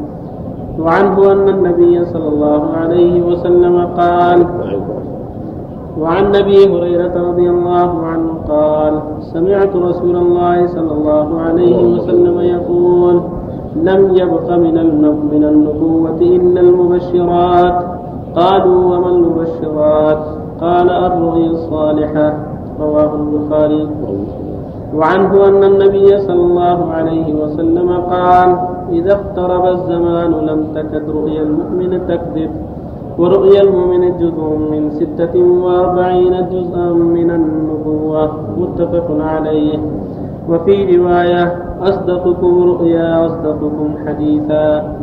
[0.80, 4.46] وعنه أن النبي صلى الله عليه وسلم قال
[6.00, 9.00] وعن أبي هريرة رضي الله عنه قال
[9.32, 13.20] سمعت رسول الله صلى الله عليه وسلم يقول
[13.76, 14.74] لم يبق من
[15.32, 17.84] من النبوة إلا المبشرات.
[18.36, 20.24] قالوا وما المبشرات؟
[20.60, 22.34] قال الرؤيا الصالحة
[22.80, 23.88] رواه البخاري.
[24.94, 28.58] وعنه أن النبي صلى الله عليه وسلم قال
[28.92, 32.50] إذا اقترب الزمان لم تكد رؤيا المؤمن تكذب
[33.18, 34.40] ورؤيا المؤمن جزء
[34.72, 39.78] من ستة وأربعين جزءا من النبوة متفق عليه.
[40.48, 41.44] وفي رواية
[41.82, 44.96] أصدقكم رؤيا أصدقكم حديثا.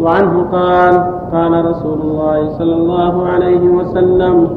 [0.00, 0.94] وعنه قال
[1.32, 4.48] قال رسول الله صلى الله عليه وسلم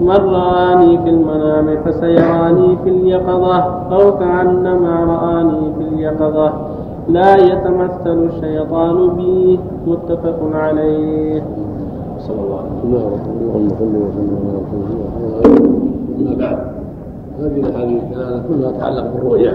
[0.00, 3.58] من رآني في المنام فسيراني في اليقظة
[3.92, 6.67] أو كأنما رآني في اليقظة.
[7.08, 11.42] لا يتمثل الشيطان بي متفق عليه.
[12.18, 12.94] صلى الله عليه وسلم.
[13.54, 14.82] اللهم وسلم على رسول
[16.20, 16.58] أما بعد
[17.40, 18.02] هذه الاحاديث
[18.48, 19.54] كلها تتعلق بالرؤيا.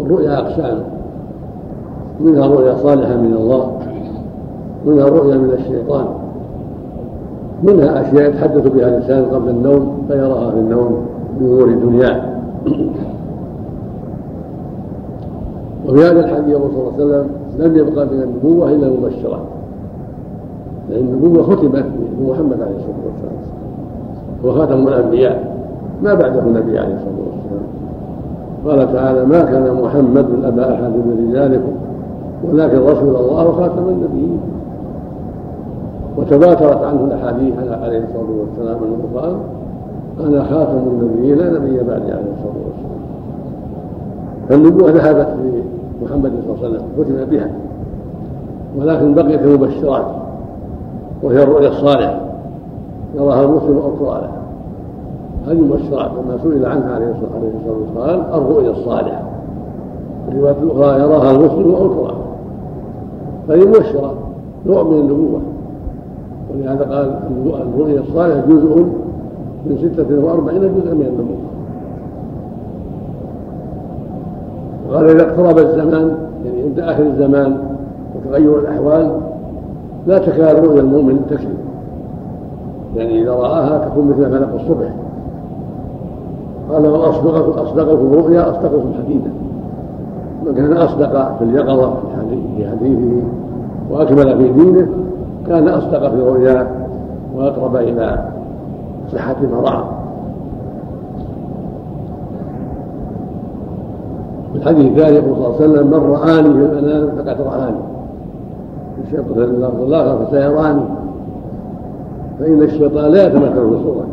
[0.00, 0.78] الرؤيا أقسام.
[2.20, 3.78] منها رؤيا صالحة من الله
[4.86, 6.06] منها رؤيا من الشيطان.
[7.62, 11.06] منها أشياء يتحدث بها الإنسان قبل النوم فيراها في النوم
[11.40, 12.22] من امور دنياه
[15.88, 17.26] وفي هذا الحديث يقول صلى الله عليه وسلم
[17.58, 19.40] لم يبقى من النبوة إلا المبشرات
[20.90, 21.84] لأن النبوة ختمت
[22.18, 23.38] بمحمد عليه الصلاة والسلام.
[24.44, 25.56] هو خاتم الأنبياء
[26.02, 27.68] ما بعده النبي عليه الصلاة والسلام.
[28.66, 31.72] قال تعالى ما كان محمد أبا أحد من رجالكم
[32.52, 34.40] ولكن رسول الله وخاتم النبيين.
[36.18, 39.36] وتباترت عنه الأحاديث عليه الصلاة والسلام أنه قال
[40.26, 42.98] أنا خاتم النبيين لا نبي بعدي عليه الصلاة والسلام.
[44.48, 45.28] فالنبوة ذهبت
[46.00, 47.50] لمحمد صلى الله عليه وسلم ختم بها.
[48.78, 50.06] ولكن بقيت المبشرات
[51.22, 52.20] وهي الرؤيا الصالحة.
[53.14, 54.30] يراها المسلم أو ترى له
[55.46, 59.22] هذه مبشرات وما سئل عنها عليه الصلاة والسلام قال الرؤيا الصالحة.
[60.28, 61.30] الرواية الأخرى يراها
[61.76, 62.14] أو ترى
[63.48, 64.14] فهي مبشرة
[64.66, 65.40] نوع من النبوة.
[66.54, 67.18] ولهذا قال
[67.74, 68.86] الرؤيا الصالحة جزء
[69.66, 71.57] من ستة وأربعين جزءا من النبوة.
[74.92, 77.58] قال إذا اقترب الزمان يعني عند آخر الزمان
[78.14, 79.10] وتغير الأحوال
[80.06, 81.58] لا تكاد رؤيا المؤمن تكذب.
[82.96, 84.88] يعني إذا رآها تكون مثل فلق الصبح.
[86.72, 89.30] قال من أصدقكم أصدقكم رؤيا أصدقكم حديثا
[90.46, 91.94] من كان أصدق في اليقظة
[92.56, 93.22] في حديثه
[93.90, 94.88] وأكمل في دينه
[95.46, 96.66] كان أصدق في رؤياه
[97.36, 98.24] وأقرب إلى
[99.12, 99.97] صحة ما رأى.
[104.58, 107.76] في الحديث الثاني يقول صلى الله عليه وسلم من رآني في المنام فقد رآني.
[109.04, 110.82] الشيطان اللفظ الآخر فسيراني.
[112.40, 114.06] فإن الشيطان لا يتمثل بصوره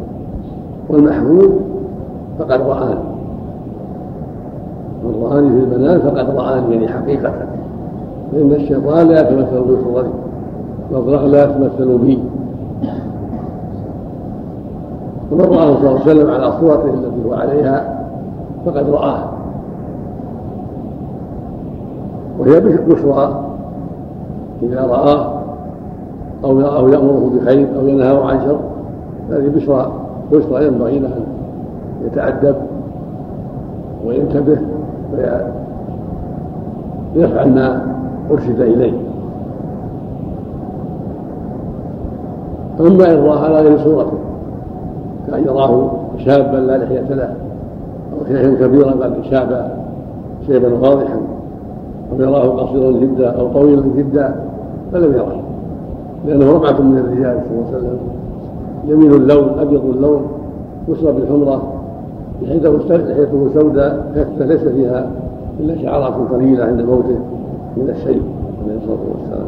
[0.89, 1.51] والمحمود
[2.39, 2.99] فقد رآني.
[5.03, 6.75] من رآني في المنام فقد رآني.
[6.75, 7.33] يعني حقيقة.
[8.31, 10.09] فإن الشيطان لا يتمثل بصورتي
[10.91, 12.19] والرغ لا يتمثل بي
[15.31, 18.05] ومن رآه صلى الله عليه وسلم على صورته التي هو عليها
[18.65, 19.34] فقد رآه.
[22.39, 23.45] وهي بشرى
[24.63, 25.35] إذا رآه
[26.43, 28.59] أو أو يأمره بخير أو ينهاه عن شر
[29.29, 29.91] هذه بشرى
[30.31, 31.25] بشرى ينبغي له أن
[32.05, 32.55] يتأدب
[34.05, 34.57] وينتبه
[37.15, 37.81] ويفعل ما
[38.31, 38.93] أرشد إليه.
[42.79, 44.17] أما إن رأى على غير صورته
[45.27, 47.33] كأن يراه شابا لا لحية له
[48.13, 49.77] أو شيخا كبيرا بل شابا
[50.47, 51.34] شيبا واضحا.
[52.11, 54.35] أو يراه قصيرا جدا أو طويلا جدا
[54.91, 55.41] فلم يره
[56.27, 57.97] لأنه ربعة من الرجال صلى الله عليه وسلم.
[58.89, 60.21] جميل اللون أبيض اللون
[60.87, 61.63] يصلى بالحمرة
[62.41, 62.79] لحيته
[63.53, 65.11] سوداء ليس فيها
[65.59, 67.19] إلا شعرات قليلة عند موته
[67.77, 68.23] من السيف
[68.63, 69.47] عليه الصلاة والسلام.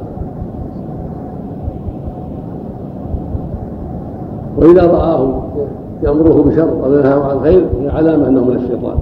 [4.58, 5.42] وإذا رآه
[6.04, 8.98] يأمره بشر أو ينهاه عن خير هي علامة أنه من الشيطان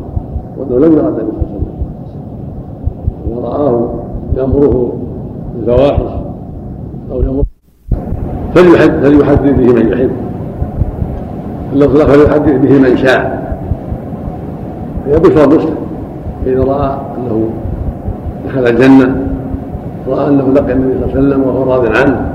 [0.57, 1.44] وأنه لم يرى النبي
[3.35, 3.89] صلى الله عليه وسلم
[4.35, 4.93] إذا رآه يأمره
[5.55, 6.11] بالفواحش
[7.11, 7.45] أو يأمره
[8.55, 10.11] فليحدث به من يحب.
[11.73, 13.55] اللفظ فليحدث به من شاء.
[15.07, 15.75] هي بشرى مسلم.
[16.45, 17.49] إذا رأى أنه
[18.45, 19.27] دخل الجنة
[20.07, 22.33] رأى أنه لقي النبي صلى الله عليه وسلم وهو راض عنه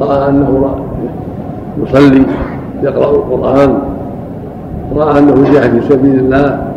[0.00, 0.74] رأى أنه
[1.82, 2.22] يصلي
[2.82, 3.78] يقرأ القرآن
[4.96, 6.72] رأى أنه جاهد في سبيل الله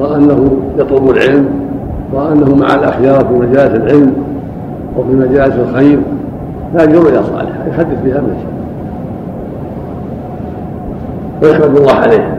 [0.00, 1.65] رأى أنه يطلب العلم
[2.14, 4.12] رأى أنه مع الأخيار في مجالس العلم
[4.96, 5.98] وفي مجالس الخير
[6.74, 8.56] هذه رؤيا صالحة يحدث بها من شاء
[11.42, 12.36] ويحمد الله عليها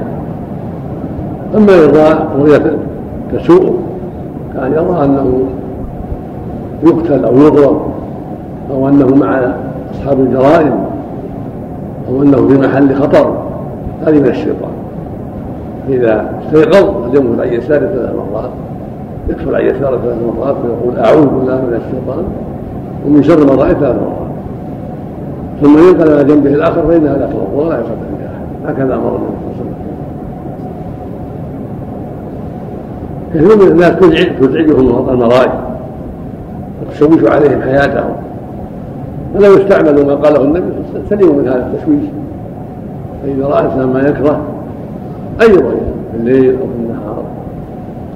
[1.56, 2.78] أما إذا رؤية
[3.34, 3.80] تسوء.
[4.54, 5.44] كان يرى أنه
[6.84, 7.82] يقتل أو يضرب
[8.72, 9.52] أو أنه مع
[9.92, 10.86] أصحاب الجرائم
[12.10, 13.38] أو أنه في محل خطر
[14.08, 14.72] هذه من الشيطان.
[15.90, 18.50] إذا استيقظ فلينفذ عن يساره ثلاث مرات
[19.30, 22.24] يكفر عن يساره ثلاث مرات ويقول أعوذ بالله من الشيطان
[23.06, 24.28] ومن شر ما رأيت ثلاث مرات.
[25.62, 28.72] ثم ينقل على جنبه الآخر فإنها لا تضر ولا يصدق بها.
[28.72, 29.76] هكذا أمر النبي صلى الله عليه وسلم.
[33.34, 33.94] كثير من الناس
[34.40, 35.52] تزعجهم المرائي
[36.82, 38.16] وتشوش عليهم حياتهم.
[39.34, 40.66] فلو استعملوا ما قاله النبي
[41.10, 42.06] سلموا من هذا التشويش.
[43.24, 44.42] فإذا رأى الإنسان ما يكره
[45.42, 46.68] أي رؤيا في الليل أو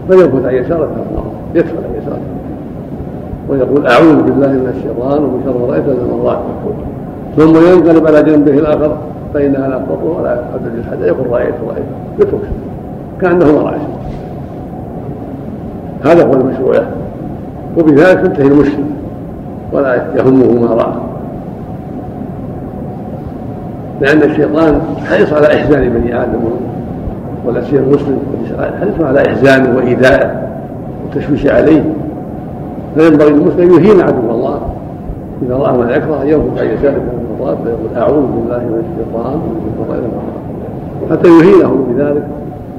[0.08, 0.90] فينفث عن يساره
[1.56, 2.22] يكفر عن يساره
[3.50, 6.40] ويقول أعوذ بالله من الشيطان ومن شر ما رأيت مرات
[7.38, 8.98] ثم ينقلب على جنبه الآخر.
[9.34, 11.86] فإنها لا تضر ولا يحدث حتى يقول رأيت رأيت.
[12.20, 12.42] يترك.
[13.22, 13.80] كأنه ما رأى
[16.06, 16.74] هذا هو المشروع.
[16.74, 16.88] له
[17.78, 18.90] وبذلك ينتهي المسلم
[19.74, 20.94] ولا يهمه ما رأى.
[24.02, 26.40] لأن الشيطان حريص على إحزان بني آدم
[27.46, 28.20] ولا سيما المسلم.
[28.80, 30.32] حريص على إحزانه وإيذائه
[31.04, 31.84] والتشويش عليه؟
[32.96, 34.62] فينبغي للمسلم يهين عدو الله.
[35.46, 39.72] إذا رأى ما يكره ينفق عن يساره من المطاف فيقول أعوذ بالله من الشيطان ومن
[39.90, 42.28] شر حتى يهينه بذلك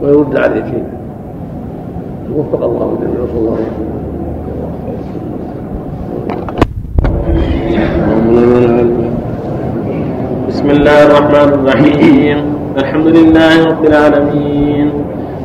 [0.02, 0.92] ويرد عليه كيده.
[2.36, 4.02] وفق الله الجميع صلى الله وسلم.
[10.48, 12.38] بسم الله الرحمن الرحيم.
[12.78, 14.90] الحمد لله رب العالمين.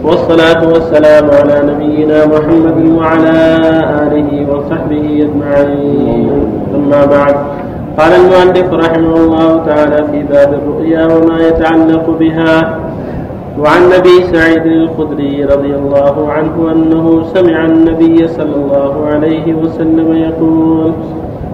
[0.08, 3.38] والصلاة والسلام على نبينا محمد وعلى
[4.04, 6.32] آله وصحبه أجمعين.
[6.76, 7.36] أما بعد
[7.98, 12.80] قال المؤلف رحمه الله تعالى في باب الرؤيا وما يتعلق بها
[13.60, 20.92] وعن ابي سعيد الخدري رضي الله عنه أنه سمع النبي صلى الله عليه وسلم يقول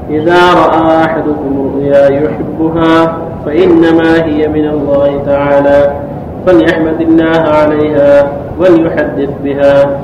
[0.10, 5.94] إذا رأى أحدكم رؤيا يحبها فإنما هي من الله تعالى
[6.46, 8.43] فليحمد الله عليها.
[8.60, 10.00] وليحدث بها.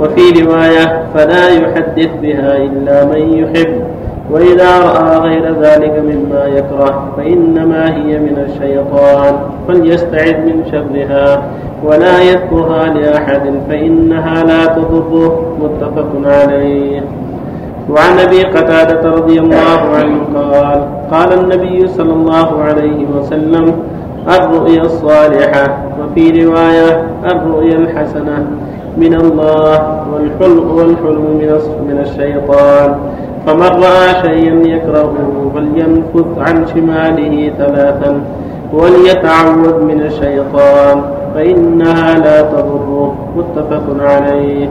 [0.00, 3.82] وفي رواية فلا يحدث بها إلا من يحب.
[4.30, 9.34] وإذا رأى غير ذلك مما يكره فإنما هي من الشيطان.
[9.68, 11.42] فليستعذ من شرها
[11.84, 15.56] ولا يذكرها لأحد فإنها لا تضره.
[15.62, 17.02] متفق عليه.
[17.90, 20.80] وعن أبي قتادة رضي الله عنه قال
[21.10, 23.72] قال النبي صلى الله عليه وسلم
[24.28, 28.46] الرؤيا الصالحة وفي رواية الرؤيا الحسنة.
[28.96, 31.24] من الله والحلم والحلم
[31.88, 32.94] من الشيطان.
[33.46, 38.20] فمن رأى شيئا يكرهه فلينفث عن شماله ثلاثا
[38.72, 41.02] وليتعوذ من الشيطان
[41.34, 43.14] فإنها لا تضره.
[43.36, 44.68] متفق عليه.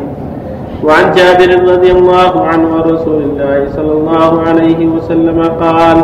[0.84, 5.97] وعن جابر رضي الله عنه ورسول الله صلى الله عليه وسلم قال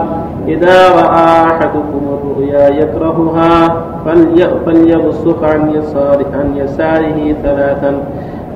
[0.47, 3.81] إذا رأى أحدكم الرؤيا يكرهها
[4.65, 8.03] فليبصق عن يسار عن يساره ثلاثا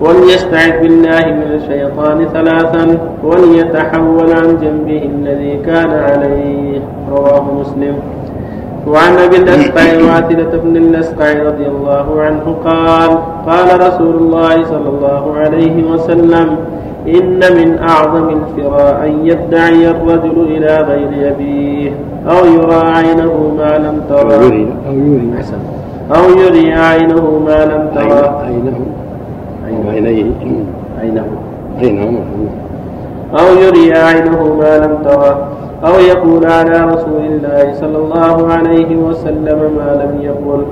[0.02, 6.82] وليستعذ بالله من الشيطان ثلاثا وليتحول عن جنبه الذي كان عليه.
[7.12, 7.96] رواه مسلم.
[8.88, 13.10] وعن أبي الأسقع واثلة بن الأسقع رضي الله عنه قال
[13.48, 16.58] قال رسول الله صلى الله عليه وسلم
[17.16, 21.91] إن من أعظم الفراء أن يدعي الرجل إلى غير أبيه
[22.28, 24.36] أو يرى عينه ما لم ترى.
[24.36, 25.57] أو يري أو يري حسن.
[26.16, 28.41] أو يري عينه ما لم ترى.
[28.45, 28.80] عينه.
[29.66, 30.32] عينيه.
[31.01, 31.26] عينه.
[31.80, 32.20] عينه
[33.39, 35.47] أو يري عينه ما لم ترى.
[35.86, 40.64] أو يقول على رسول الله صلى الله عليه وسلم ما لم يقل.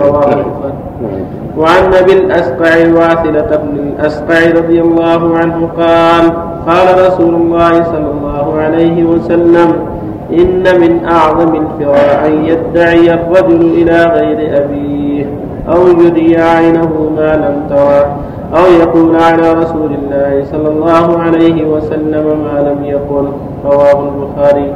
[0.00, 0.44] رواه
[1.58, 6.24] وعن أبي الأسقع واثلة بن الأسقع رضي الله عنه قال
[6.66, 9.72] قال رسول الله صلى الله عليه وسلم
[10.32, 15.26] إن من أعظم الفراء أن يدعي الرجل إلى غير أبيه
[15.68, 18.16] أو يري عينه ما لم ترى
[18.56, 23.28] أو يقول على رسول الله صلى الله عليه وسلم ما لم يقل.
[23.64, 24.72] رواه البخاري.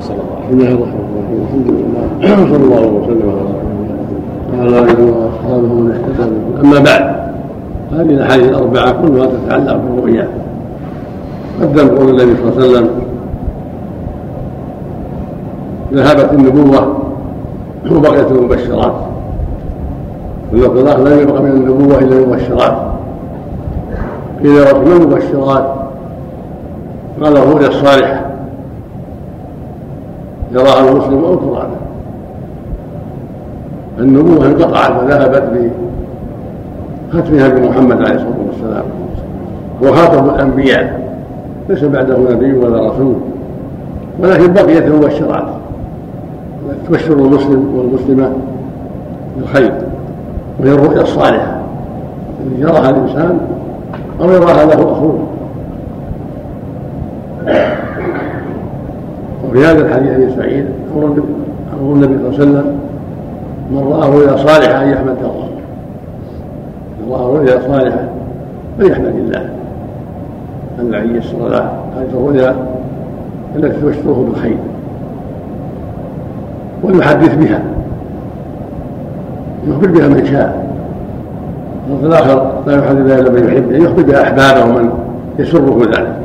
[0.00, 2.06] صلى الله عليه وسلم الحمد لله.
[2.46, 3.61] صلى الله وسلم على
[4.54, 6.30] وعلى إله واصحابه ومن اهتدى
[6.60, 7.22] أما بعد
[7.92, 10.28] هذه الأحاديث الأربعة كلها تتعلق بالرؤيا.
[11.60, 12.90] قدم قول النبي صلى الله عليه وسلم
[15.92, 16.96] ذهبت النبوة
[17.90, 18.94] وبقيت المبشرات
[20.52, 22.76] واللفظ الآخر لم يبق من النبوة إلا المبشرات
[24.42, 25.74] قيل ما المبشرات
[27.22, 28.20] قال الرؤيا الصالحة.
[30.52, 31.66] يراها المسلم أو ترى
[34.02, 35.70] النبوة انقطعت وذهبت
[37.12, 38.84] بختمها بمحمد عليه الصلاة والسلام.
[39.82, 41.02] هو خاتم الأنبياء.
[41.68, 43.14] ليس بعده نبي ولا رسول.
[44.20, 45.44] ولكن بقيت المبشرات
[46.88, 48.32] تبشر المسلم والمسلمة
[49.36, 49.72] بالخير.
[50.60, 51.60] وهي الرؤيا الصالحة.
[52.46, 53.38] التي يراها الإنسان
[54.20, 55.18] أو يراها له أخوه.
[59.48, 61.22] وفي هذا الحديث حديث سعيد أمر
[61.80, 62.81] النبي صلى الله عليه وسلم
[63.72, 65.48] من رأى رؤيا صالحة أن يحمد الله.
[67.00, 68.04] من رأى رؤيا صالحة
[68.78, 69.48] فليحمد الله.
[70.80, 72.56] أن ييسر له هذه الرؤيا
[73.56, 74.56] التي تبشره بالخير.
[76.82, 77.62] وليحدث بها.
[79.68, 80.72] يخبر بها من شاء.
[81.90, 83.72] الصنف الآخر لا يحدث بها إلا من يحب.
[83.72, 84.90] ان يخبر بها أحبابه ومن
[85.38, 86.16] يسره ذلك.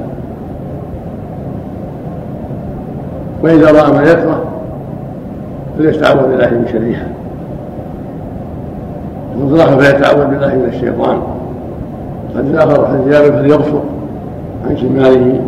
[3.43, 4.43] وإذا رأى ما يكره
[5.77, 7.16] فليستعوذ بالله من شرها.
[9.37, 11.17] الآخر فيتعوذ بالله من الشيطان.
[12.31, 13.79] الحديث الآخر حديث جابر فليبصر
[14.69, 15.39] عن شماله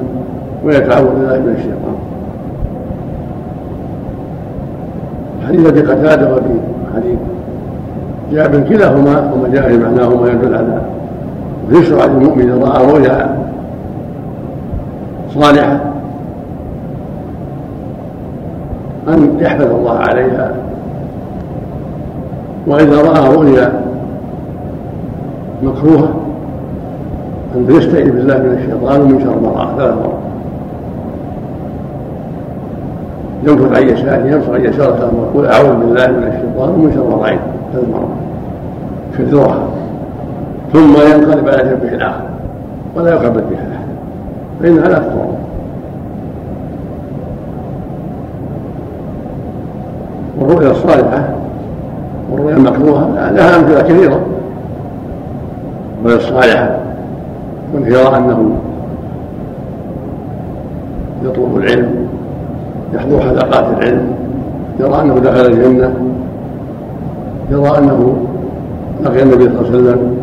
[0.65, 1.95] ويتعوذ بالله من الشيطان.
[5.47, 6.59] حديث أبي قتادة وفي
[6.95, 7.19] حديث
[8.31, 10.81] جاء كلاهما وما جاء معناهما يدل على
[11.71, 13.37] يشرع للمؤمن إذا رأى رؤيا
[15.33, 15.79] صالحة.
[19.07, 20.51] أن يحفظ الله عليها.
[22.67, 23.78] وإذا رأى رؤيا
[25.63, 26.13] مكروهة
[27.55, 30.19] أن يستعيذ بالله من الشيطان ومن شر راه ثلاث مرات
[33.43, 37.21] ينفذ عن يساره ينفذ عن يساره ثلاث مرات يقول أعوذ بالله من الشيطان ومن شر
[37.21, 37.39] رايت
[37.73, 38.29] ثلاث مرات
[39.19, 39.67] يكررها
[40.73, 42.23] ثم ينقلب على جنبه الآخر
[42.95, 43.59] ولا يخبر بها.
[43.59, 43.89] احد
[44.61, 45.25] فإنها لا تضر.
[50.39, 51.29] والرؤيا الصالحة
[52.31, 54.19] والرؤيا المكروهة لها أمثلة كثيرة.
[56.05, 56.77] الصالحه
[57.73, 58.55] من يرى أنه
[61.23, 62.07] يطلب العلم
[62.93, 64.11] يحضر حلقات العلم
[64.79, 65.93] يرى أنه دخل الجنة
[67.51, 68.17] يرى أنه
[69.03, 70.17] لقي النبي صلى الله عليه وسلم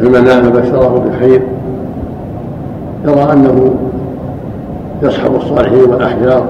[0.00, 1.42] في المنام بشره بخير
[3.04, 3.74] يرى أنه
[5.02, 6.44] يصحب الصالحين والأحجار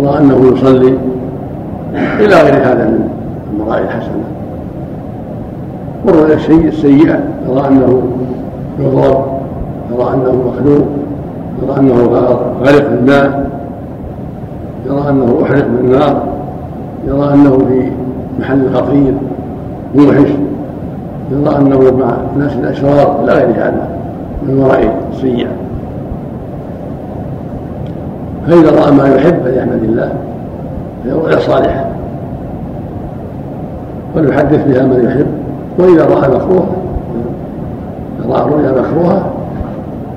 [0.00, 0.94] يرى أنه يصلي
[1.94, 3.08] إلى غير هذا من
[3.52, 3.88] المرائي
[6.08, 8.02] الحسنه والرؤيا السيئه يرى أنه
[8.78, 9.24] يضرب
[9.92, 10.86] يرى أنه مخلوق
[11.62, 13.50] يرى أنه غرق في الماء
[14.86, 16.22] يرى انه احرق بالنار
[17.06, 17.90] يرى أنه في
[18.40, 19.14] محل خطير
[19.94, 20.30] موحش
[21.30, 23.88] يرى أنه مع ناس الأشرار إلى غير هذا
[24.42, 25.48] من وراء السيئه
[28.46, 30.12] فإذا رأى ما يحب فليحمد الله
[31.04, 31.84] فهي رؤيا صالحه
[34.16, 35.37] وليحدث بها من يحب.
[35.78, 36.68] وإذا راى مكروها
[38.28, 39.30] راى رؤيا مكروهه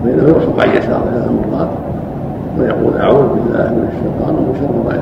[0.04, 1.68] فإنه يرفق عن يساره ثلاث مرات
[2.60, 5.02] ويقول أعوذ بالله من الشيطان ومن شر ما رايت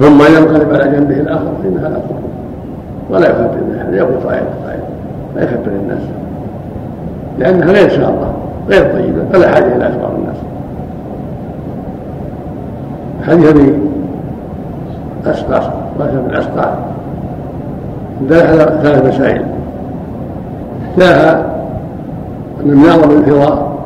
[0.00, 2.16] ثم ينقلب على جنبه الآخر فانها لا تضر
[3.10, 4.80] ولا يخبر أحد يقول طائر طائر
[5.36, 6.02] لا يخبر الناس.
[7.38, 8.34] لأنها غير ساره
[8.68, 10.36] غير طيبة فلا حاجة إلى أخبار الناس.
[13.22, 13.78] حديث ابي
[15.26, 16.74] أسقى من الأسقى
[18.20, 18.36] دل
[18.82, 19.42] ثلاث مسائل
[20.90, 21.56] إحداها
[22.64, 23.76] أن من أعظم الانفراء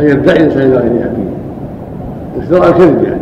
[0.00, 1.30] أن يدعي الإنسان إلى غير أبيه
[2.38, 3.20] افتراء الكذب يعني.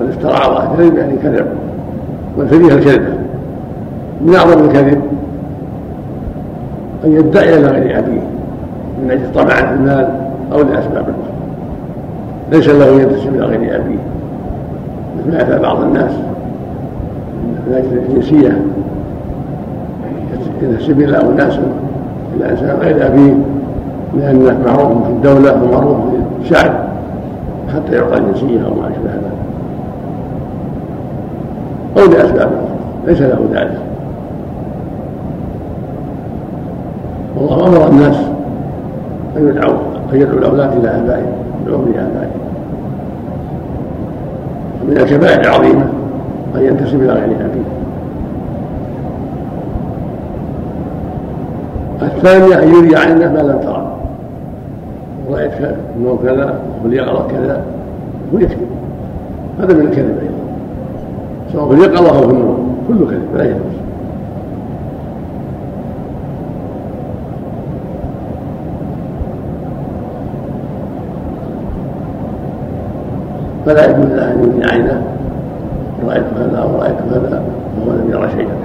[0.00, 1.46] من افترى على الله كذب يعني كذب.
[2.36, 3.18] والفدية الكذب.
[4.20, 5.02] من أعظم الكذب؟
[7.04, 8.22] أن يدعي إلى غير أبيه
[9.02, 10.08] من أجل طمعا في المال
[10.52, 11.32] أو لأسباب أخرى
[12.52, 13.98] ليس له ينتسب إلى غير أبيه
[15.18, 16.12] مثل ما يفعل بعض الناس.
[17.66, 18.62] من أجل الجنسية
[20.62, 21.58] ينتسب إلى أناس
[22.36, 23.34] إلى إنسان غير أبيه
[24.16, 26.72] لأنه معروف في الدولة ومعروف في الشعب
[27.74, 29.32] حتى يعطى الجنسية أو ما أشبه ذلك.
[31.96, 32.68] أو لأسباب أخرى
[33.06, 33.78] ليس له ذلك.
[37.36, 38.16] والله أمر الناس
[39.36, 39.74] أن يدعوا
[40.12, 41.32] أن يدعوا الأولاد إلى آبائهم
[41.62, 42.30] يدعوهم لابائهم
[44.88, 45.84] من الكبائر العظيمة
[46.56, 47.72] أن ينتسب إلى غير ابيه
[52.02, 53.96] الثانية أن يري عنه ما لم ترى.
[55.30, 55.52] رأيت
[55.96, 57.64] أنه كذا واليقظة كذا
[58.32, 58.68] ويكذب.
[59.60, 60.34] هذا من الكذب أيضا.
[61.52, 63.72] سواء في اليقظة أو في النوم كله كذب لا يجوز.
[73.66, 75.02] فلا يجوز له أن يمنع عينه
[76.12, 77.42] رايت كذا أو رايت كذا
[77.78, 78.56] وهو لم يرى شيئا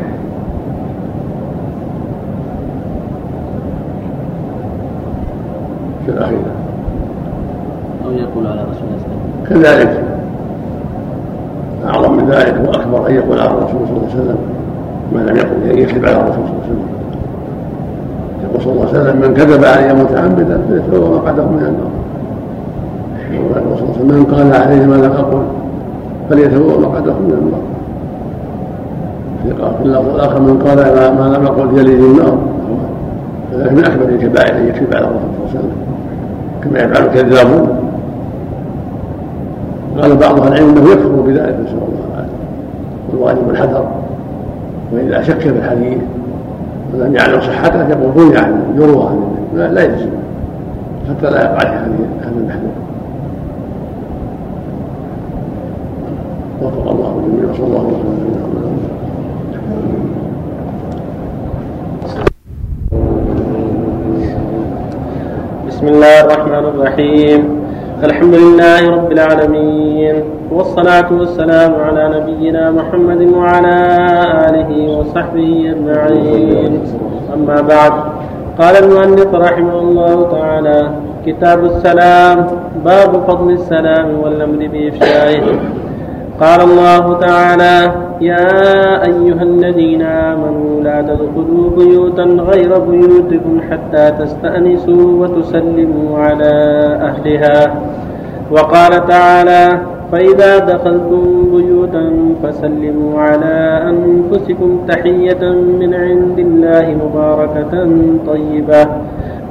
[6.05, 6.51] في الاخيره
[8.05, 9.85] أو يقول على رسول الله صلى الله عليه وسلم.
[9.85, 10.03] كذلك.
[11.85, 14.37] أعظم من ذلك وأكبر أن يقول على الرسول صلى الله عليه وسلم
[15.13, 16.87] ما لم يقل يكذب على الرسول صلى الله عليه وسلم.
[18.43, 21.91] يقول صلى الله عليه وسلم من كذب علي متعمدا فليتبوأ مقعده من النار
[24.03, 25.66] من قال عليه ما لم أقل.
[26.29, 27.61] فليتبوأ مقعده من النار.
[29.77, 30.77] في اللفظ الآخر من قال
[31.17, 32.37] ما لم أقل يلد النار
[33.53, 35.71] ذلك من أكبر الكبائر ان يكذب على الرسول صلى الله عليه وسلم.
[36.63, 37.67] كما يفعل الكذابون.
[40.01, 42.31] قال بعض أهل العلم إنه يكفر بذلك نسأل الله العافية.
[43.13, 43.87] والواجب الحذر.
[44.93, 45.97] وإذا شك في الحديث
[46.93, 49.27] ولم يعلم صحته يقول روي عنه يروى عنه.
[49.55, 50.09] لا, يلزم
[51.09, 51.89] حتى لا يقع في
[52.21, 52.86] هذا المحذور
[56.61, 58.17] وفق الله الجميع وصلى الله وسلم
[65.67, 67.41] بسم الله الرحمن الرحيم.
[68.03, 70.15] الحمد لله رب العالمين.
[70.51, 73.77] والصلاة والسلام على نبينا محمد وعلى
[74.49, 76.71] آله وصحبه أجمعين.
[77.33, 77.93] أما بعد
[78.59, 80.79] قال المؤلف رحمه الله تعالى
[81.25, 82.37] كتاب السلام
[82.85, 85.45] باب فضل السلام والأمر بإفشائه.
[86.41, 88.49] قال الله تعالى يا
[89.05, 96.53] أيها الذين آمنوا لا تدخلوا بيوتا غير بيوتكم حتى تستأنسوا وتسلموا على
[97.09, 97.81] أهلها.
[98.51, 99.79] وقال تعالى
[100.11, 101.23] فإذا دخلتم
[101.55, 102.05] بيوتا
[102.43, 103.57] فسلموا على
[103.91, 105.43] أنفسكم تحية
[105.79, 107.73] من عند الله مباركة
[108.27, 108.87] طيبة.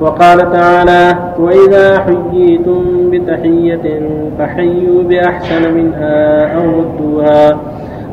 [0.00, 4.02] وقال تعالى وإذا حييتم بتحية
[4.38, 7.58] فحيوا بأحسن منها أو ردوها.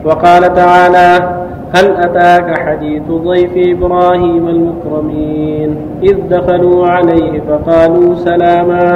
[0.05, 1.39] وقال تعالى
[1.75, 8.95] هل أتاك حديث ضيف إبراهيم المكرمين؟ إذ دخلوا عليه فقالوا سلاما.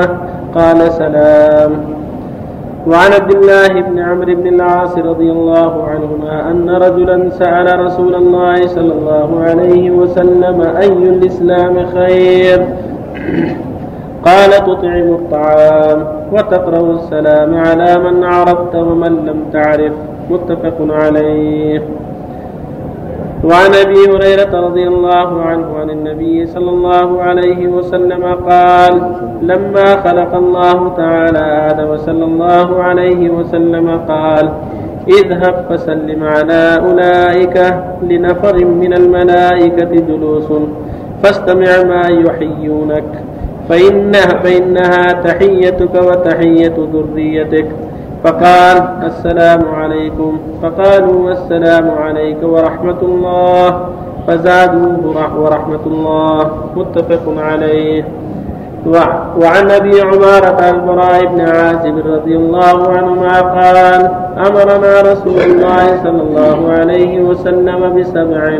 [0.55, 1.71] قال سلام.
[2.87, 8.67] وعن عبد الله بن عمرو بن العاص رضي الله عنهما أن رجلا سأل رسول الله
[8.67, 12.67] صلى الله عليه وسلم أي الإسلام خير؟
[14.25, 19.93] قال تطعم الطعام وتقرأ السلام على من عرفت ومن لم تعرف.
[20.29, 21.81] متفق عليه.
[23.43, 29.11] وعن أبي هريرة رضي الله عنه عن النبي صلى الله عليه وسلم قال
[29.41, 31.39] لما خلق الله تعالى
[31.71, 34.49] آدم صلى الله عليه وسلم قال
[35.07, 40.51] اذهب فسلم على أولئك لنفر من الملائكة جلوس
[41.23, 43.23] فاستمع ما يحيونك
[43.69, 47.67] فإنها, فإنها تحيتك وتحية ذريتك.
[48.23, 50.37] فقال السلام عليكم.
[50.61, 53.85] فقالوا والسلام عليك ورحمة الله.
[54.27, 56.51] فزادوه ورحمة الله.
[56.75, 58.03] متفق عليه.
[59.41, 63.77] وعن أبي عمارة البراء بن عازب رضي الله عنهما قال
[64.47, 68.59] أمرنا رسول الله صلى الله عليه وسلم بسبع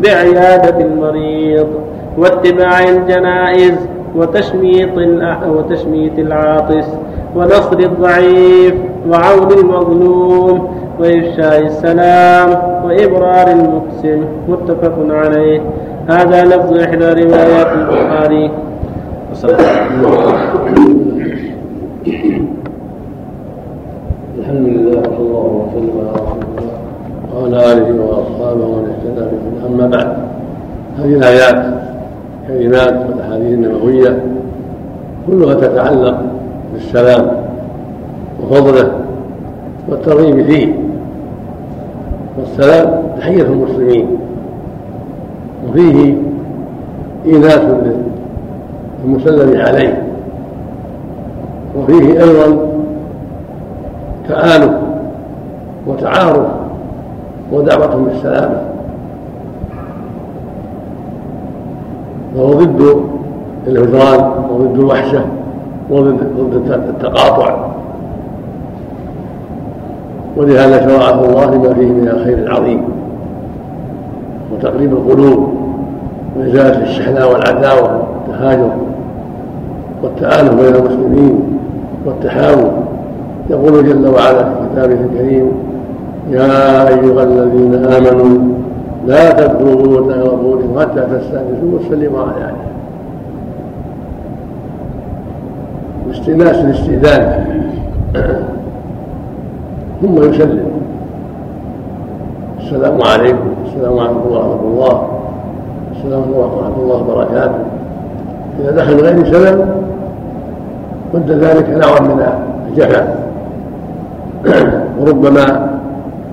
[0.00, 1.66] بعيادة المريض
[2.18, 3.76] واتباع الجنائز
[4.16, 4.96] وتشميط
[5.48, 6.88] وتشميت العاطس
[7.36, 8.74] ونصر الضعيف
[9.08, 10.68] وعون المظلوم
[11.00, 12.48] وإفشاء السلام
[12.84, 15.60] وإبرار المقسم متفق عليه.
[16.08, 18.50] هذا لفظ إحدى روايات البخاري.
[24.38, 26.78] الحمد لله صلى الله وسلم على رسول الله
[27.34, 30.16] وعلى آله وأصحابه ومن اهتدى به أما بعد
[30.98, 31.74] هذه الآيات
[32.48, 34.22] كلمات والأحاديث النبوية
[35.26, 36.22] كلها تتعلق
[36.72, 37.30] بالسلام
[38.42, 38.92] وفضله
[39.88, 40.74] والترغيب فيه
[42.38, 44.06] والسلام تحية المسلمين
[45.68, 46.14] وفيه
[47.26, 47.60] إيناس
[49.04, 50.02] للمسلم عليه
[51.76, 52.58] وفيه أيضا
[54.28, 54.72] تآلف
[55.86, 56.46] وتعارف
[57.52, 58.60] ودعوة بالسلامة
[62.36, 62.96] وهو ضد
[63.66, 65.24] الهجران وضد الوحشة
[65.90, 67.56] وضد التقاطع.
[70.36, 72.84] ولهذا شرعه الله لما فيه من الخير العظيم.
[74.52, 75.48] وتقريب القلوب.
[76.38, 78.70] وإزالة الشحناء والعداوة والتهاجر.
[80.02, 81.58] والتآلف بين المسلمين.
[82.06, 82.70] والتحاور.
[83.50, 85.52] يقول جل وعلا في كتابه الكريم
[86.30, 88.38] يا أيها الذين آمنوا
[89.06, 92.79] لا تدخلوا بيوتا غير حتى تستأنسوا وتسلموا على أهلها
[96.10, 97.44] استئناس الاستئذان
[100.02, 100.70] ثم يسلم.
[102.60, 103.48] السلام عليكم.
[103.66, 105.08] السلام عليكم ورحمة الله.
[105.96, 107.60] السلام عليكم ورحمة الله وبركاته.
[108.60, 109.58] إذا دخل غير سلم
[111.14, 112.26] مد ذلك نوعا من
[112.68, 113.06] الجفاء
[115.00, 115.70] وربما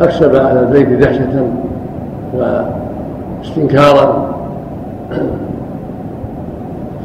[0.01, 1.47] أكسب على البيت دهشة
[2.33, 4.07] واستنكارا.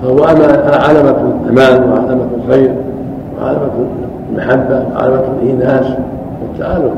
[0.03, 2.75] فهو علامة الأمان وعلامة الخير
[3.39, 3.71] وعلامة
[4.31, 5.87] المحبة وعلامة الإيناس
[6.43, 6.93] والتآلف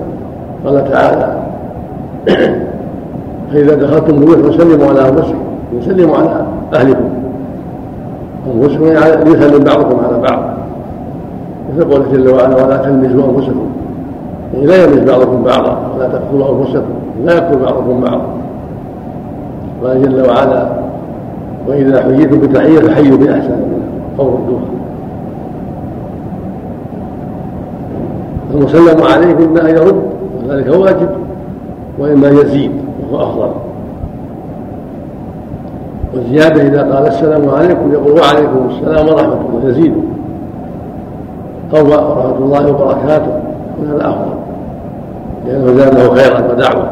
[0.66, 1.38] قال تعالى
[3.52, 5.38] فإذا دخلتم بيوت فسلموا على أنفسكم
[5.72, 7.08] يسلموا على أهلكم.
[8.54, 10.42] أنفسكم يعني يسلم بعضكم على بعض.
[11.72, 13.66] مثل قوله جل وعلا ولا تلمزوا أنفسكم.
[14.54, 16.94] يعني لا يلمز بعضكم بعضا ولا تقتلوا أنفسكم
[17.24, 18.26] لا يقتل بعضكم بعضا.
[19.84, 20.83] قال جل وعلا
[21.68, 23.50] وإذا حييتم بتحية فحيوا بأحسن.
[23.50, 23.88] منها
[24.18, 24.64] أو ردوها
[28.54, 30.02] المسلم عليه إما أن يرد
[30.42, 31.08] وذلك واجب
[31.98, 32.70] وإما يزيد
[33.12, 33.50] وهو أفضل.
[36.14, 39.70] والزيادة إذا قال السلام عليكم يقول وعليكم السلام ورحمة الله.
[39.70, 39.94] يزيد.
[41.74, 43.32] أو ورحمة الله وبركاته.
[43.88, 44.34] هذا أفضل.
[45.46, 46.90] لأنه زاده خيرا ودعوة.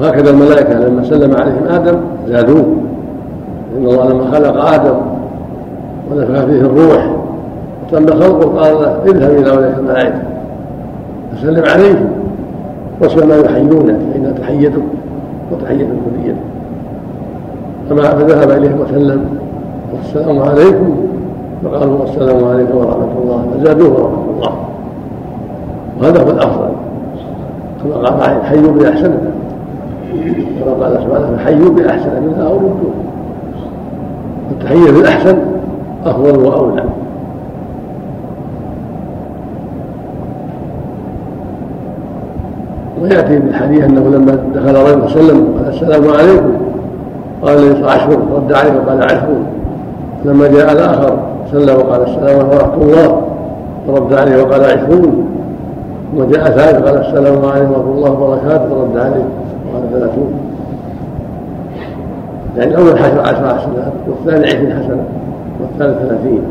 [0.00, 2.79] وهكذا الملائكة لما سلم عليهم آدم زادوه.
[3.78, 4.94] إن الله لما خلق آدم
[6.10, 7.10] ونفخ فيه الروح
[7.82, 10.22] وتم خلقه قال له اذهب إلى ملائكة الملائكة
[11.32, 12.10] فسلم عليهم
[13.00, 14.82] واسمع ما يحيونه فإنها تحيتك
[15.52, 16.34] وتحية الذرية
[17.90, 19.24] فما فذهب إليهم وسلم.
[19.94, 20.96] والسلام عليكم.
[21.64, 24.52] فقالوا السلام عليكم ورحمة الله فزادوه ورحمة الله
[26.00, 26.68] وهذا هو الأفضل.
[27.84, 29.14] كما قال حيوا بأحسن
[30.60, 32.58] كما قال سبحانه فحيوا بأحسن منها أو
[34.50, 35.38] التحية بالأحسن
[36.06, 36.84] أفضل وأولى.
[43.02, 46.52] ويأتي بالحديث أنه لما دخل رجل وسلم قال السلام عليكم
[47.42, 49.28] قال ليس عشر رد عليه وقال عشر
[50.24, 51.18] لما جاء الآخر
[51.52, 53.22] سلم وقال السلام ورحمة الله
[53.86, 55.26] فرد عليه وقال عشرون.
[56.16, 59.24] ثم جاء ثالث قال السلام عليكم ورحمة الله وبركاته فرد عليه
[59.66, 60.49] وقال ثلاثون.
[62.56, 65.04] يعني الأول حسن عشر حسنات والثاني عشرين حسنه
[65.60, 66.42] والثالث ثلاثين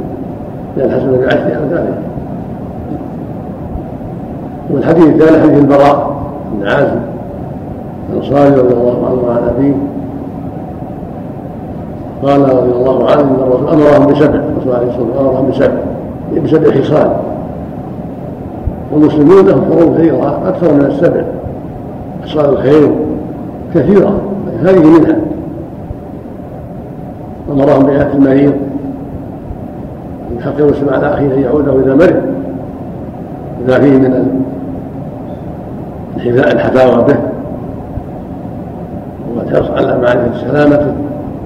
[0.78, 2.02] لأن الحسنه بعشر امثالها
[4.70, 6.22] والحديث الثاني حديث البراء
[6.54, 7.00] بن عازم
[8.10, 9.74] الأنصاري رضي الله عنه وعن أبيه.
[12.24, 15.74] قال رضي الله عنه إن الرسول أمرهم بسبع الرسول عليه الصلاة والسلام أمرهم بسبع
[16.44, 17.12] بسبع خصال
[18.94, 21.24] والمسلمون لهم حروب كثيرة أكثر من السبع.
[22.24, 22.90] خصال الخير
[23.76, 24.22] كثيرة
[24.64, 25.29] هذه منها.
[27.52, 28.54] امرهم بآية المريض
[30.42, 32.22] حق المسلم على أخيه أن يعوده اذا مرض.
[33.66, 34.28] إذا فيه من
[36.38, 37.16] الحفاوة به.
[39.36, 40.94] والحرص على معرفة سلامته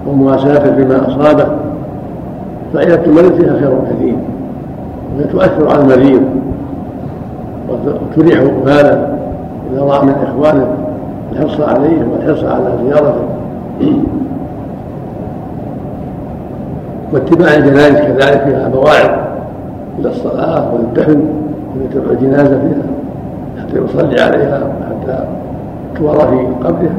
[0.07, 1.47] ومواساته فيما أصابه.
[2.73, 4.15] فإذا المريض فيها خير كثير.
[5.15, 6.23] وهي تؤثر على المريض.
[7.69, 9.17] وتريح باله
[9.73, 10.67] إذا رأى من إخوانه
[11.31, 13.23] الحرص عليه والحرص على زيارته.
[17.14, 19.09] واتباع الجنائز كذلك فيها مواعظ
[19.99, 21.22] إلى الصلاة وللدفن
[21.76, 22.84] ولتبع الجنازة فيها
[23.61, 24.59] حتى يصلي عليها
[24.89, 25.26] حتى
[25.97, 26.95] توارى في قبرها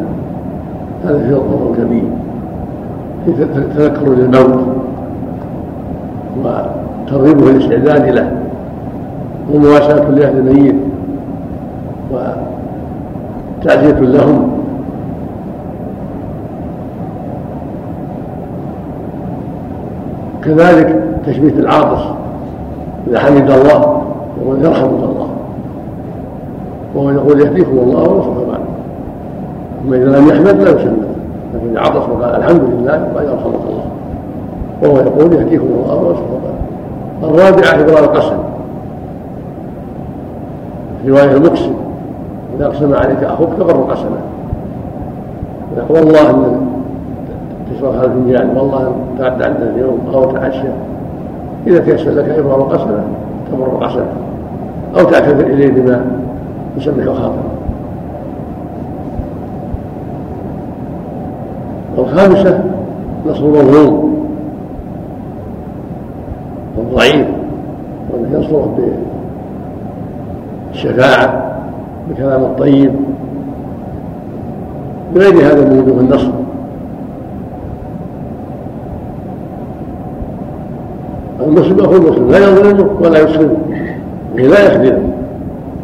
[1.04, 2.04] هذا فيه ضر كبير
[3.26, 3.32] في
[3.76, 4.64] تذكر للموت
[6.44, 8.32] وترغيبه الاستعداد له
[9.54, 10.74] ومواساة لأهل الميت
[13.62, 14.53] وتعزية لهم
[20.44, 22.02] كذلك تشميت العاطس
[23.06, 24.02] إذا حمد الله
[24.42, 25.28] يقول يرحمك الله.
[26.94, 28.60] وهو يقول يهديكم الله ورسوله بعد
[29.84, 30.96] أما إذا لم يحمد لا يسمى
[31.54, 33.84] لكن إذا عطس وقال الحمد لله قال يرحمك الله.
[34.82, 38.36] وهو يقول يهديكم الله ورسوله بعد الرابعة إبرار القسم.
[41.08, 41.74] رواية المقسم.
[42.56, 44.18] إذا أقسم عليك أخوك تبر قسمه.
[45.76, 46.63] يقول والله أن
[47.70, 50.68] تشرب هذا الفنجان والله تعدى اليوم أو تعشى.
[51.66, 53.04] إذا تيسر لك إبرار قسمه
[53.52, 54.06] تبر قسمه
[54.98, 56.06] أو تعتذر إليه بما
[56.76, 57.42] يسمح خاطر
[61.96, 62.64] والخامسة
[63.26, 64.26] نصر المظلوم.
[66.78, 67.26] والضعيف.
[68.12, 68.78] وأنه ينصره
[70.72, 71.54] بالشفاعة
[72.08, 72.92] بالكلام الطيب.
[75.14, 76.43] بغير هذا من وجوه النصر.
[81.54, 83.56] المسلم اخو المسلم لا يظلمه ولا يسلمه
[84.34, 85.02] لا يخذله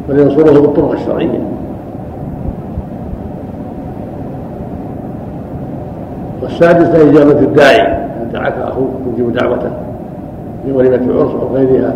[0.08, 1.40] بل ينصره بالطرق الشرعية.
[6.42, 7.80] والسادس إجابة الداعي.
[7.80, 9.70] إن دعاك أخوك تجيب دعوته
[10.64, 11.94] في وليمة عرس أو غيرها.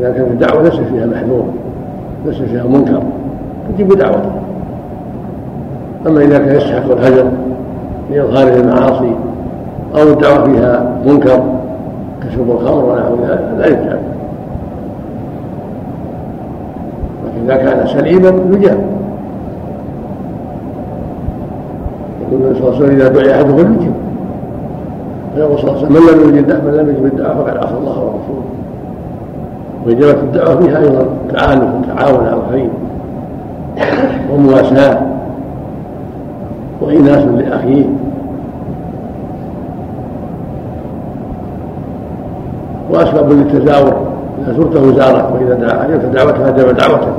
[0.00, 1.44] إذا كانت الدعوة ليس فيها محذور
[2.26, 3.02] ليس فيها منكر
[3.74, 4.32] تجيب دعوته.
[6.06, 7.30] أما إذا كان يستحق الهجر
[8.10, 9.12] لإظهار المعاصي
[9.94, 11.42] أو الدعوة فيها منكر
[12.28, 14.00] كشرب الخمر ونحو ذلك لا يجاب.
[17.24, 18.78] لكن إذا كان سليما يجاب.
[22.22, 23.94] يقول النبي صلى الله عليه وسلم إذا دعي أحدكم فليجب
[25.34, 27.98] فيقول صلى الله عليه وسلم من لم يجد من لم يجب الدعوة فقد عصى الله
[27.98, 28.44] ورسوله.
[29.86, 32.68] وإجابة الدعوة فيها أيضا تعالف وتعاون على الخير
[34.32, 35.02] ومواساة
[36.80, 37.84] وإناس لأخيه.
[42.94, 43.94] وأسباب للتزاور
[44.42, 47.12] إذا زرته زارك وإذا دعا أجبت دعوته أجاب دعوته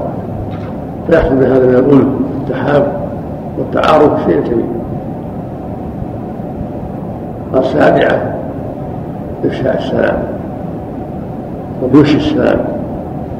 [1.07, 2.05] فيحصل بهذا من الألف
[2.39, 2.87] والتحاب
[3.57, 4.65] والتعارف شيء كبير.
[7.55, 8.35] السابعة
[9.45, 10.23] إفشاء السلام
[11.83, 12.59] وبوش السلام.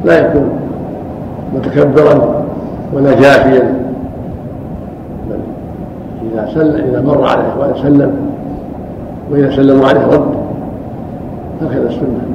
[0.05, 0.49] لا يكون
[1.55, 2.43] متكبرا
[2.93, 3.73] ولا جافيا.
[5.29, 5.39] بل
[6.33, 8.11] إذا سلم إذا مر على إخوانه سلم
[9.31, 10.34] وإذا سلموا عليه رد
[11.61, 12.25] هكذا السنة.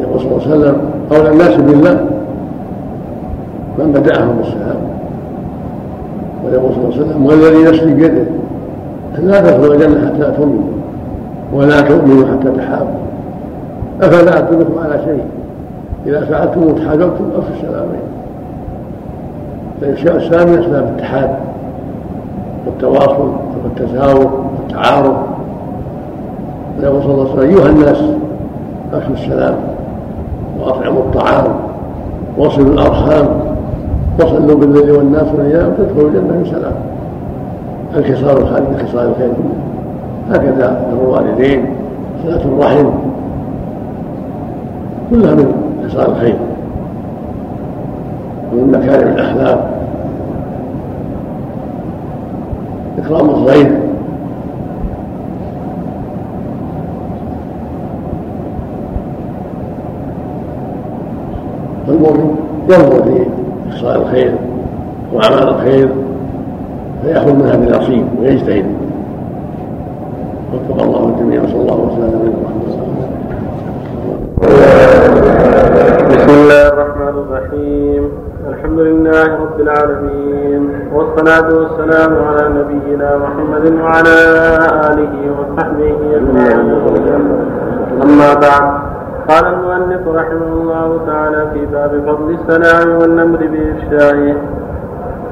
[0.00, 0.76] يقول صلى الله عليه وسلم
[1.10, 2.06] قول الناس بالله
[3.78, 4.76] من بدأهم بالسلام.
[6.44, 8.24] ويقول صلى الله عليه وسلم والذي نفسي بيده
[9.18, 10.62] لا تدخلوا الجنة حتى تؤمنوا
[11.52, 12.98] ولا تؤمنوا حتى تحابوا.
[14.02, 15.24] أفلا أدلكم على شيء؟
[16.06, 18.04] إذا فعلتم وتحاببتم أفشوا السلامين.
[19.80, 21.38] فإفشاء السلام من أسباب التحاب
[22.66, 23.32] والتواصل
[23.64, 25.16] والتزاور والتعارف.
[26.78, 28.02] ويقول صلى الله عليه وسلم أيها الناس
[28.92, 29.54] أفشوا السلام
[30.60, 31.54] وأطعموا الطعام
[32.38, 33.28] وصلوا الأرحام
[34.20, 36.74] وصلوا بالليل والناس نيام تدخلوا الجنة بسلام
[37.96, 39.30] الخصال الخالد من خصال الخير.
[40.30, 41.66] هكذا بر الوالدين
[42.22, 42.90] صلاه الرحم.
[45.10, 45.54] كلها من
[45.88, 46.36] خصال الخير.
[48.52, 49.70] ومن مكارم الأخلاق.
[52.98, 53.83] إكرام الضيف.
[62.04, 62.36] فالمؤمن
[62.68, 63.26] ينظر في
[63.70, 64.34] خصال الخير
[65.12, 65.88] وأعمال الخير
[67.02, 68.66] فيأخذ منها بنصيب ويجتهد.
[70.54, 72.64] وفق الله الجميع وصلى الله وسلم على
[76.16, 78.08] بسم الله الرحمن الرحيم.
[78.48, 84.18] الحمد لله رب العالمين والصلاة والسلام على نبينا محمد وعلى
[84.90, 86.70] آله وصحبه أجمعين.
[88.02, 88.64] أما بعد
[89.28, 89.44] قال
[89.94, 94.34] المؤلف رحمه الله تعالى في باب فضل السلام والنمر بإفشائه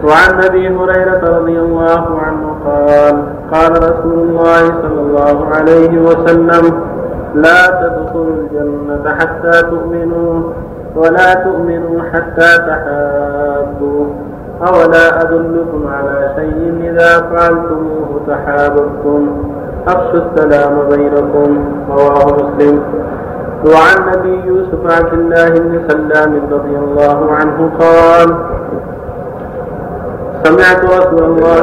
[0.04, 6.82] وعن أبي هريرة رضي الله عنه قال قال رسول الله صلى الله عليه وسلم
[7.34, 10.42] لا تدخلوا الجنة حتى تؤمنوا
[10.96, 14.06] ولا تؤمنوا حتى تحابوا
[14.66, 19.22] أولا أدلكم على شيء إذا فعلتموه تحاببتم.
[19.88, 22.82] أفشوا السلام بينكم رواه مسلم.
[23.64, 28.28] وعن ابي يوسف عبد الله بن سلام رضي الله عنه قال
[30.44, 31.62] سمعت رسول الله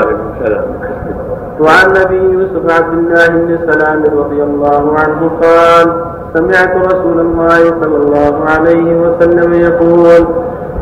[1.59, 5.87] وعن ابي يوسف عبد الله بن سلام رضي الله عنه قال
[6.35, 10.27] سمعت رسول الله صلى الله عليه وسلم يقول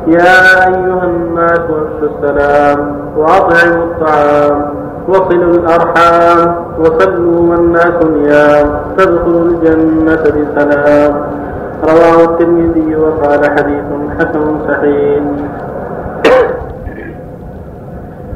[0.08, 4.70] يا أيها الناس أفشوا السلام وأطعموا الطعام
[5.08, 6.67] وصلوا الأرحام.
[6.80, 8.68] وصلوا والناس نيام
[8.98, 11.14] تدخلوا الجنة بسلام.
[11.84, 13.88] رواه الترمذي وقال حديث
[14.20, 15.24] حسن صحيح.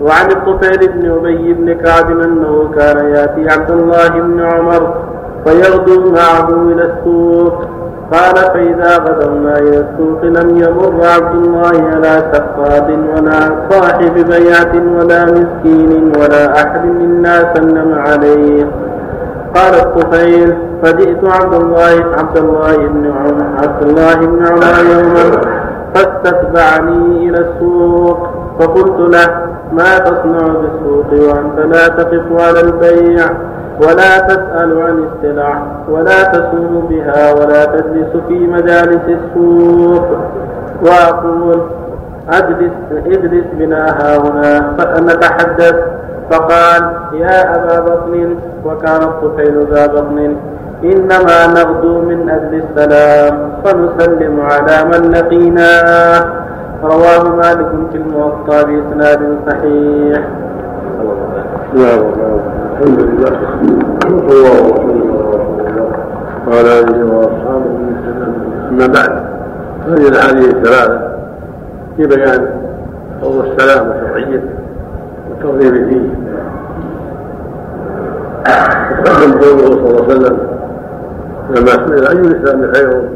[0.01, 4.93] وعن الطفيل بن أبي بن كعب أنه كان يأتي عبد الله بن عمر
[5.45, 7.65] فيغدو معه إلى السوق.
[8.11, 13.39] قال فإذا غدونا إلى السوق لم يمر عبد الله على سقاط ولا
[13.69, 18.63] صاحب بيعة ولا مسكين ولا أحد منا سلم عليه.
[19.55, 25.41] قال الطفيل فجئت عبد الله عبد الله بن عمر عبد الله بن عمر يوما
[25.93, 28.27] فاستتبعني إلى السوق.
[28.59, 29.27] فقلت له
[29.71, 33.25] ما تصنع بالسوق وأنت لا تقف على البيع؟
[33.79, 40.05] ولا تسأل عن السلع ولا تسوم بها ولا تجلس في مجالس السوق.
[40.83, 41.61] وأقول
[42.29, 42.71] أجلس
[43.05, 45.75] اجلس بنا هاهنا فنتحدث.
[46.31, 50.35] فقال يا أبا بطن وكان الطفيل ذا بطن
[50.83, 56.25] إنما نغدو من أجل السلام فنسلم على من لقيناه
[56.83, 60.21] رواه مالك في الموطأ بإسناد صحيح.
[62.81, 63.29] الحمد لله
[64.01, 65.11] صلى الله وسلم
[66.47, 67.71] وعلى اله واصحابه
[68.69, 69.11] اما بعد.
[69.87, 71.11] هذه الاحاديث الثلاثة
[71.97, 72.49] في بيان
[73.21, 74.49] فضل السلام وشرعيته
[75.29, 76.09] والترغيب فيه
[79.05, 80.37] تقدم قوله صلى الله عليه وسلم
[81.49, 83.09] لما سئل اي الإسلام خير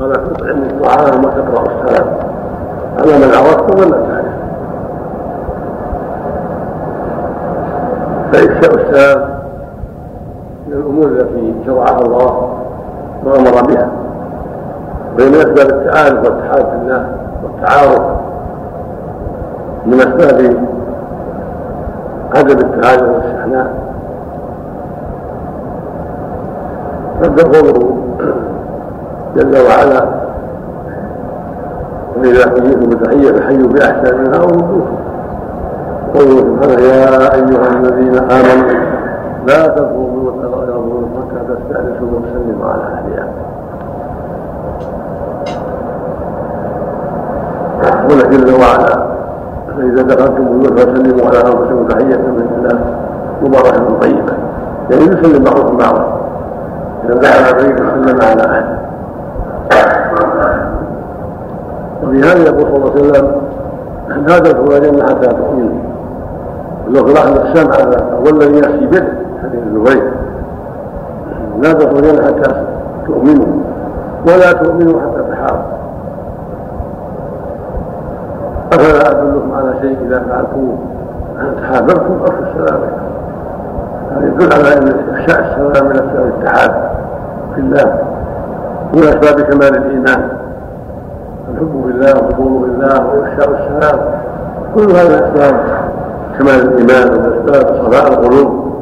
[0.00, 2.06] قال تطعم الطعام وتقرا السلام
[2.98, 4.21] على من عرفت ومن لم
[8.34, 9.28] السلام
[10.66, 12.48] من الأمور التي شرعها الله
[13.24, 13.88] وأمر بها.
[15.18, 17.06] ومن أسباب التعارف والاتحاد في الله
[17.42, 18.02] والتعارف
[19.86, 20.56] من أسباب
[22.36, 23.82] عدم التعارف والاستحناء.
[27.22, 27.96] رد قوله
[29.36, 30.06] جل وعلا
[32.16, 35.01] وإذا حييتم بتحية فحيوا بأحسن منها أو ردوها
[36.14, 38.70] قوله سبحانه يا أيها الذين آمنوا
[39.46, 43.28] لا تدخلوا بيوتا غير بيوت حتى تستأنسوا وتسلموا على أهلها.
[47.84, 48.94] يقول جل وعلا
[49.76, 52.78] فإذا دخلتم بيوت فسلموا على أنفسكم تحية من الله
[53.42, 54.34] مباركة طيبة.
[54.90, 56.20] يعني يسلم بعضكم بعضا.
[57.04, 58.78] إذا دخل بيت سلم على أهله.
[62.02, 63.26] وفي هذا يقول صلى الله عليه وسلم
[64.26, 65.91] لا تدخلوا الجنة حتى تؤمنوا.
[67.00, 69.04] بعض السمع هذا هو الذي يأتي به
[69.42, 70.12] حديث الزبير
[71.60, 72.64] لا تدخلون حتى
[73.06, 73.62] تؤمنوا
[74.26, 75.72] ولا تؤمنوا حتى تحاربوا.
[78.72, 80.78] أفلا أدلكم على شيء إذا فعلتموه؟
[81.60, 82.80] تحاببتم أفشوا السلام
[84.10, 86.72] هذا يدل على أن إفشاء السلام من أسباب الاتحاد
[87.54, 87.98] في الله
[88.94, 90.28] من أسباب كمال الإيمان.
[91.52, 93.98] الحب بالله والقبول بالله وإفشاء السلام
[94.74, 95.54] كل هذه أسباب
[96.42, 98.72] كمال الإيمان ومن اسباب صفاء القلوب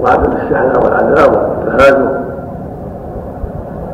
[0.00, 2.08] وعدم الشحنه والعداوه والتهاجم.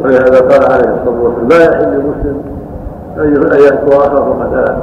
[0.00, 2.42] ولهذا قال عليه الصلاة والسلام لا يحل للمسلم
[3.18, 3.34] أن
[3.98, 4.76] اخر فقد آل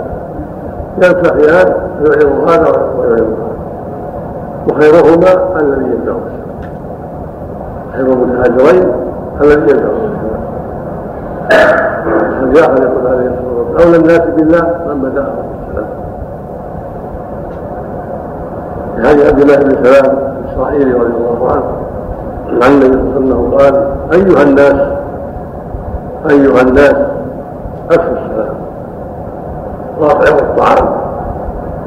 [0.97, 3.51] يلتقيان فيعرض هذا ويعرض هذا.
[4.69, 6.15] وخيرهما الذي يبدا
[7.93, 8.91] خير المتهاجرين
[9.41, 9.91] الذي يبدا
[12.53, 15.50] جاء يقول عليه الصلاة والسلام أولى الناس بالله من بدا
[19.01, 21.63] هذه عبد الله بن سلام الاسرائيلي رضي الله عنه
[22.63, 23.75] عن النبي صلى الله عليه وسلم قال
[24.13, 24.87] أيها الناس
[26.29, 26.95] أيها الناس
[27.91, 28.55] افشوا السلام
[29.99, 30.89] واطعموا الطعام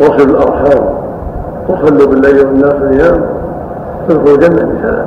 [0.01, 0.85] وصلوا الأرحام
[1.69, 3.25] وصلوا بالليل والناس نيام
[4.09, 5.07] تدخلوا الجنة بسلام.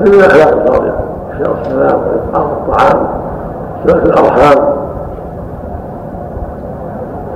[0.00, 0.98] هذه الأخلاق الصالحه
[1.30, 2.00] افشاء السلام
[2.34, 3.06] واطعام الطعام
[3.86, 4.76] صلاه الأرحام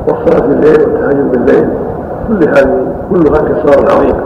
[0.08, 1.68] والصلاة بالليل والتهجد بالليل
[2.28, 4.24] كل هذه كلها كسار عظيمه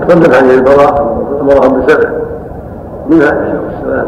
[0.00, 2.10] تقدم عليه البراء امرهم بسبع
[3.10, 4.06] منها افشاء السلام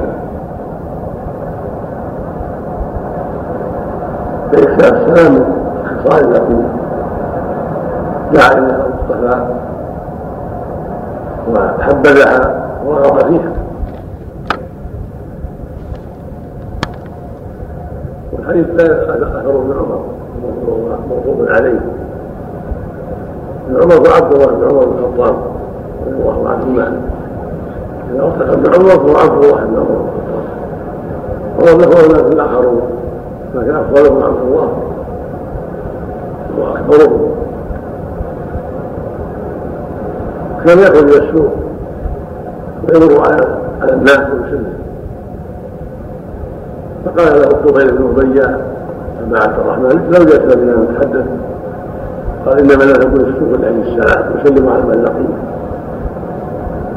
[4.52, 5.44] فإفشاء السلام من
[5.84, 6.62] الخصال التي
[8.32, 9.46] دعا إليها المصطفى
[11.50, 13.52] وحبذها ورغب فيها.
[18.32, 20.11] والحديث لا اثر ابن عمر.
[21.08, 21.80] موقوف عليه.
[23.68, 25.36] ابن عمر وعبد الله بن عمر بن الخطاب
[26.06, 27.00] رضي الله عنهما
[28.14, 30.44] اذا وثق ابن عمر فهو عبد الله بن عمر بن الخطاب.
[31.58, 31.72] وله
[32.06, 32.82] الناس الآخرون
[33.54, 34.68] لكن افضلهم عبد الله.
[36.58, 37.30] واكبرهم
[40.66, 41.52] كان يخرج إلى السوق
[42.88, 44.74] ويمر على على الناس ويسلم.
[47.04, 48.71] فقال له الطفيل بن ابي
[49.22, 51.26] ابا عبد الرحمن جلس بنا نتحدث
[52.46, 55.34] قال إنما لا تكون السوق الا السلام يسلم على من لقيه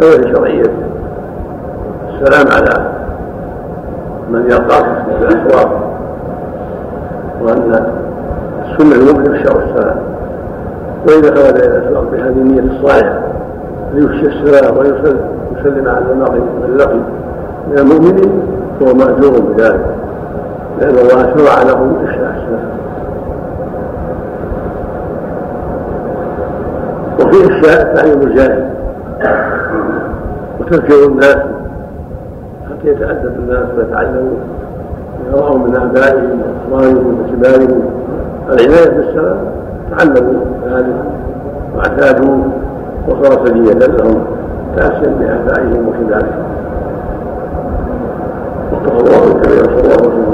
[0.01, 0.73] لو شرعية
[2.09, 2.89] السلام على
[4.31, 5.91] من يلقاك في الأسواق
[7.41, 7.85] وأن
[8.65, 9.99] السنة المؤمن يخشى السلام.
[11.07, 13.19] وإذا خرج إلى الأسواق بهذه النية الصالحه
[13.93, 16.99] ليفشي السلام ويسلم على من لقي.
[17.71, 18.41] من المؤمنين
[18.79, 19.85] فهو مأجور بذلك.
[20.79, 22.75] لأن الله شرع له افشاء السلام
[27.19, 28.69] وفي افشاء تعليم الجاهل.
[30.59, 31.37] وتذكير الناس.
[32.69, 34.37] حتى يتادب الناس ويتعلموا.
[35.31, 37.81] يراه من ابائهم واخوانهم وكبارهم.
[38.49, 39.37] العناية بالسلام.
[39.91, 41.03] تعلموا ذلك.
[41.75, 42.37] واعتادوا
[43.07, 44.25] وصار سجية لهم.
[44.75, 46.45] تأسيا بآبائهم وكبارهم.
[48.71, 50.24] وقال الله الكريم صلى الله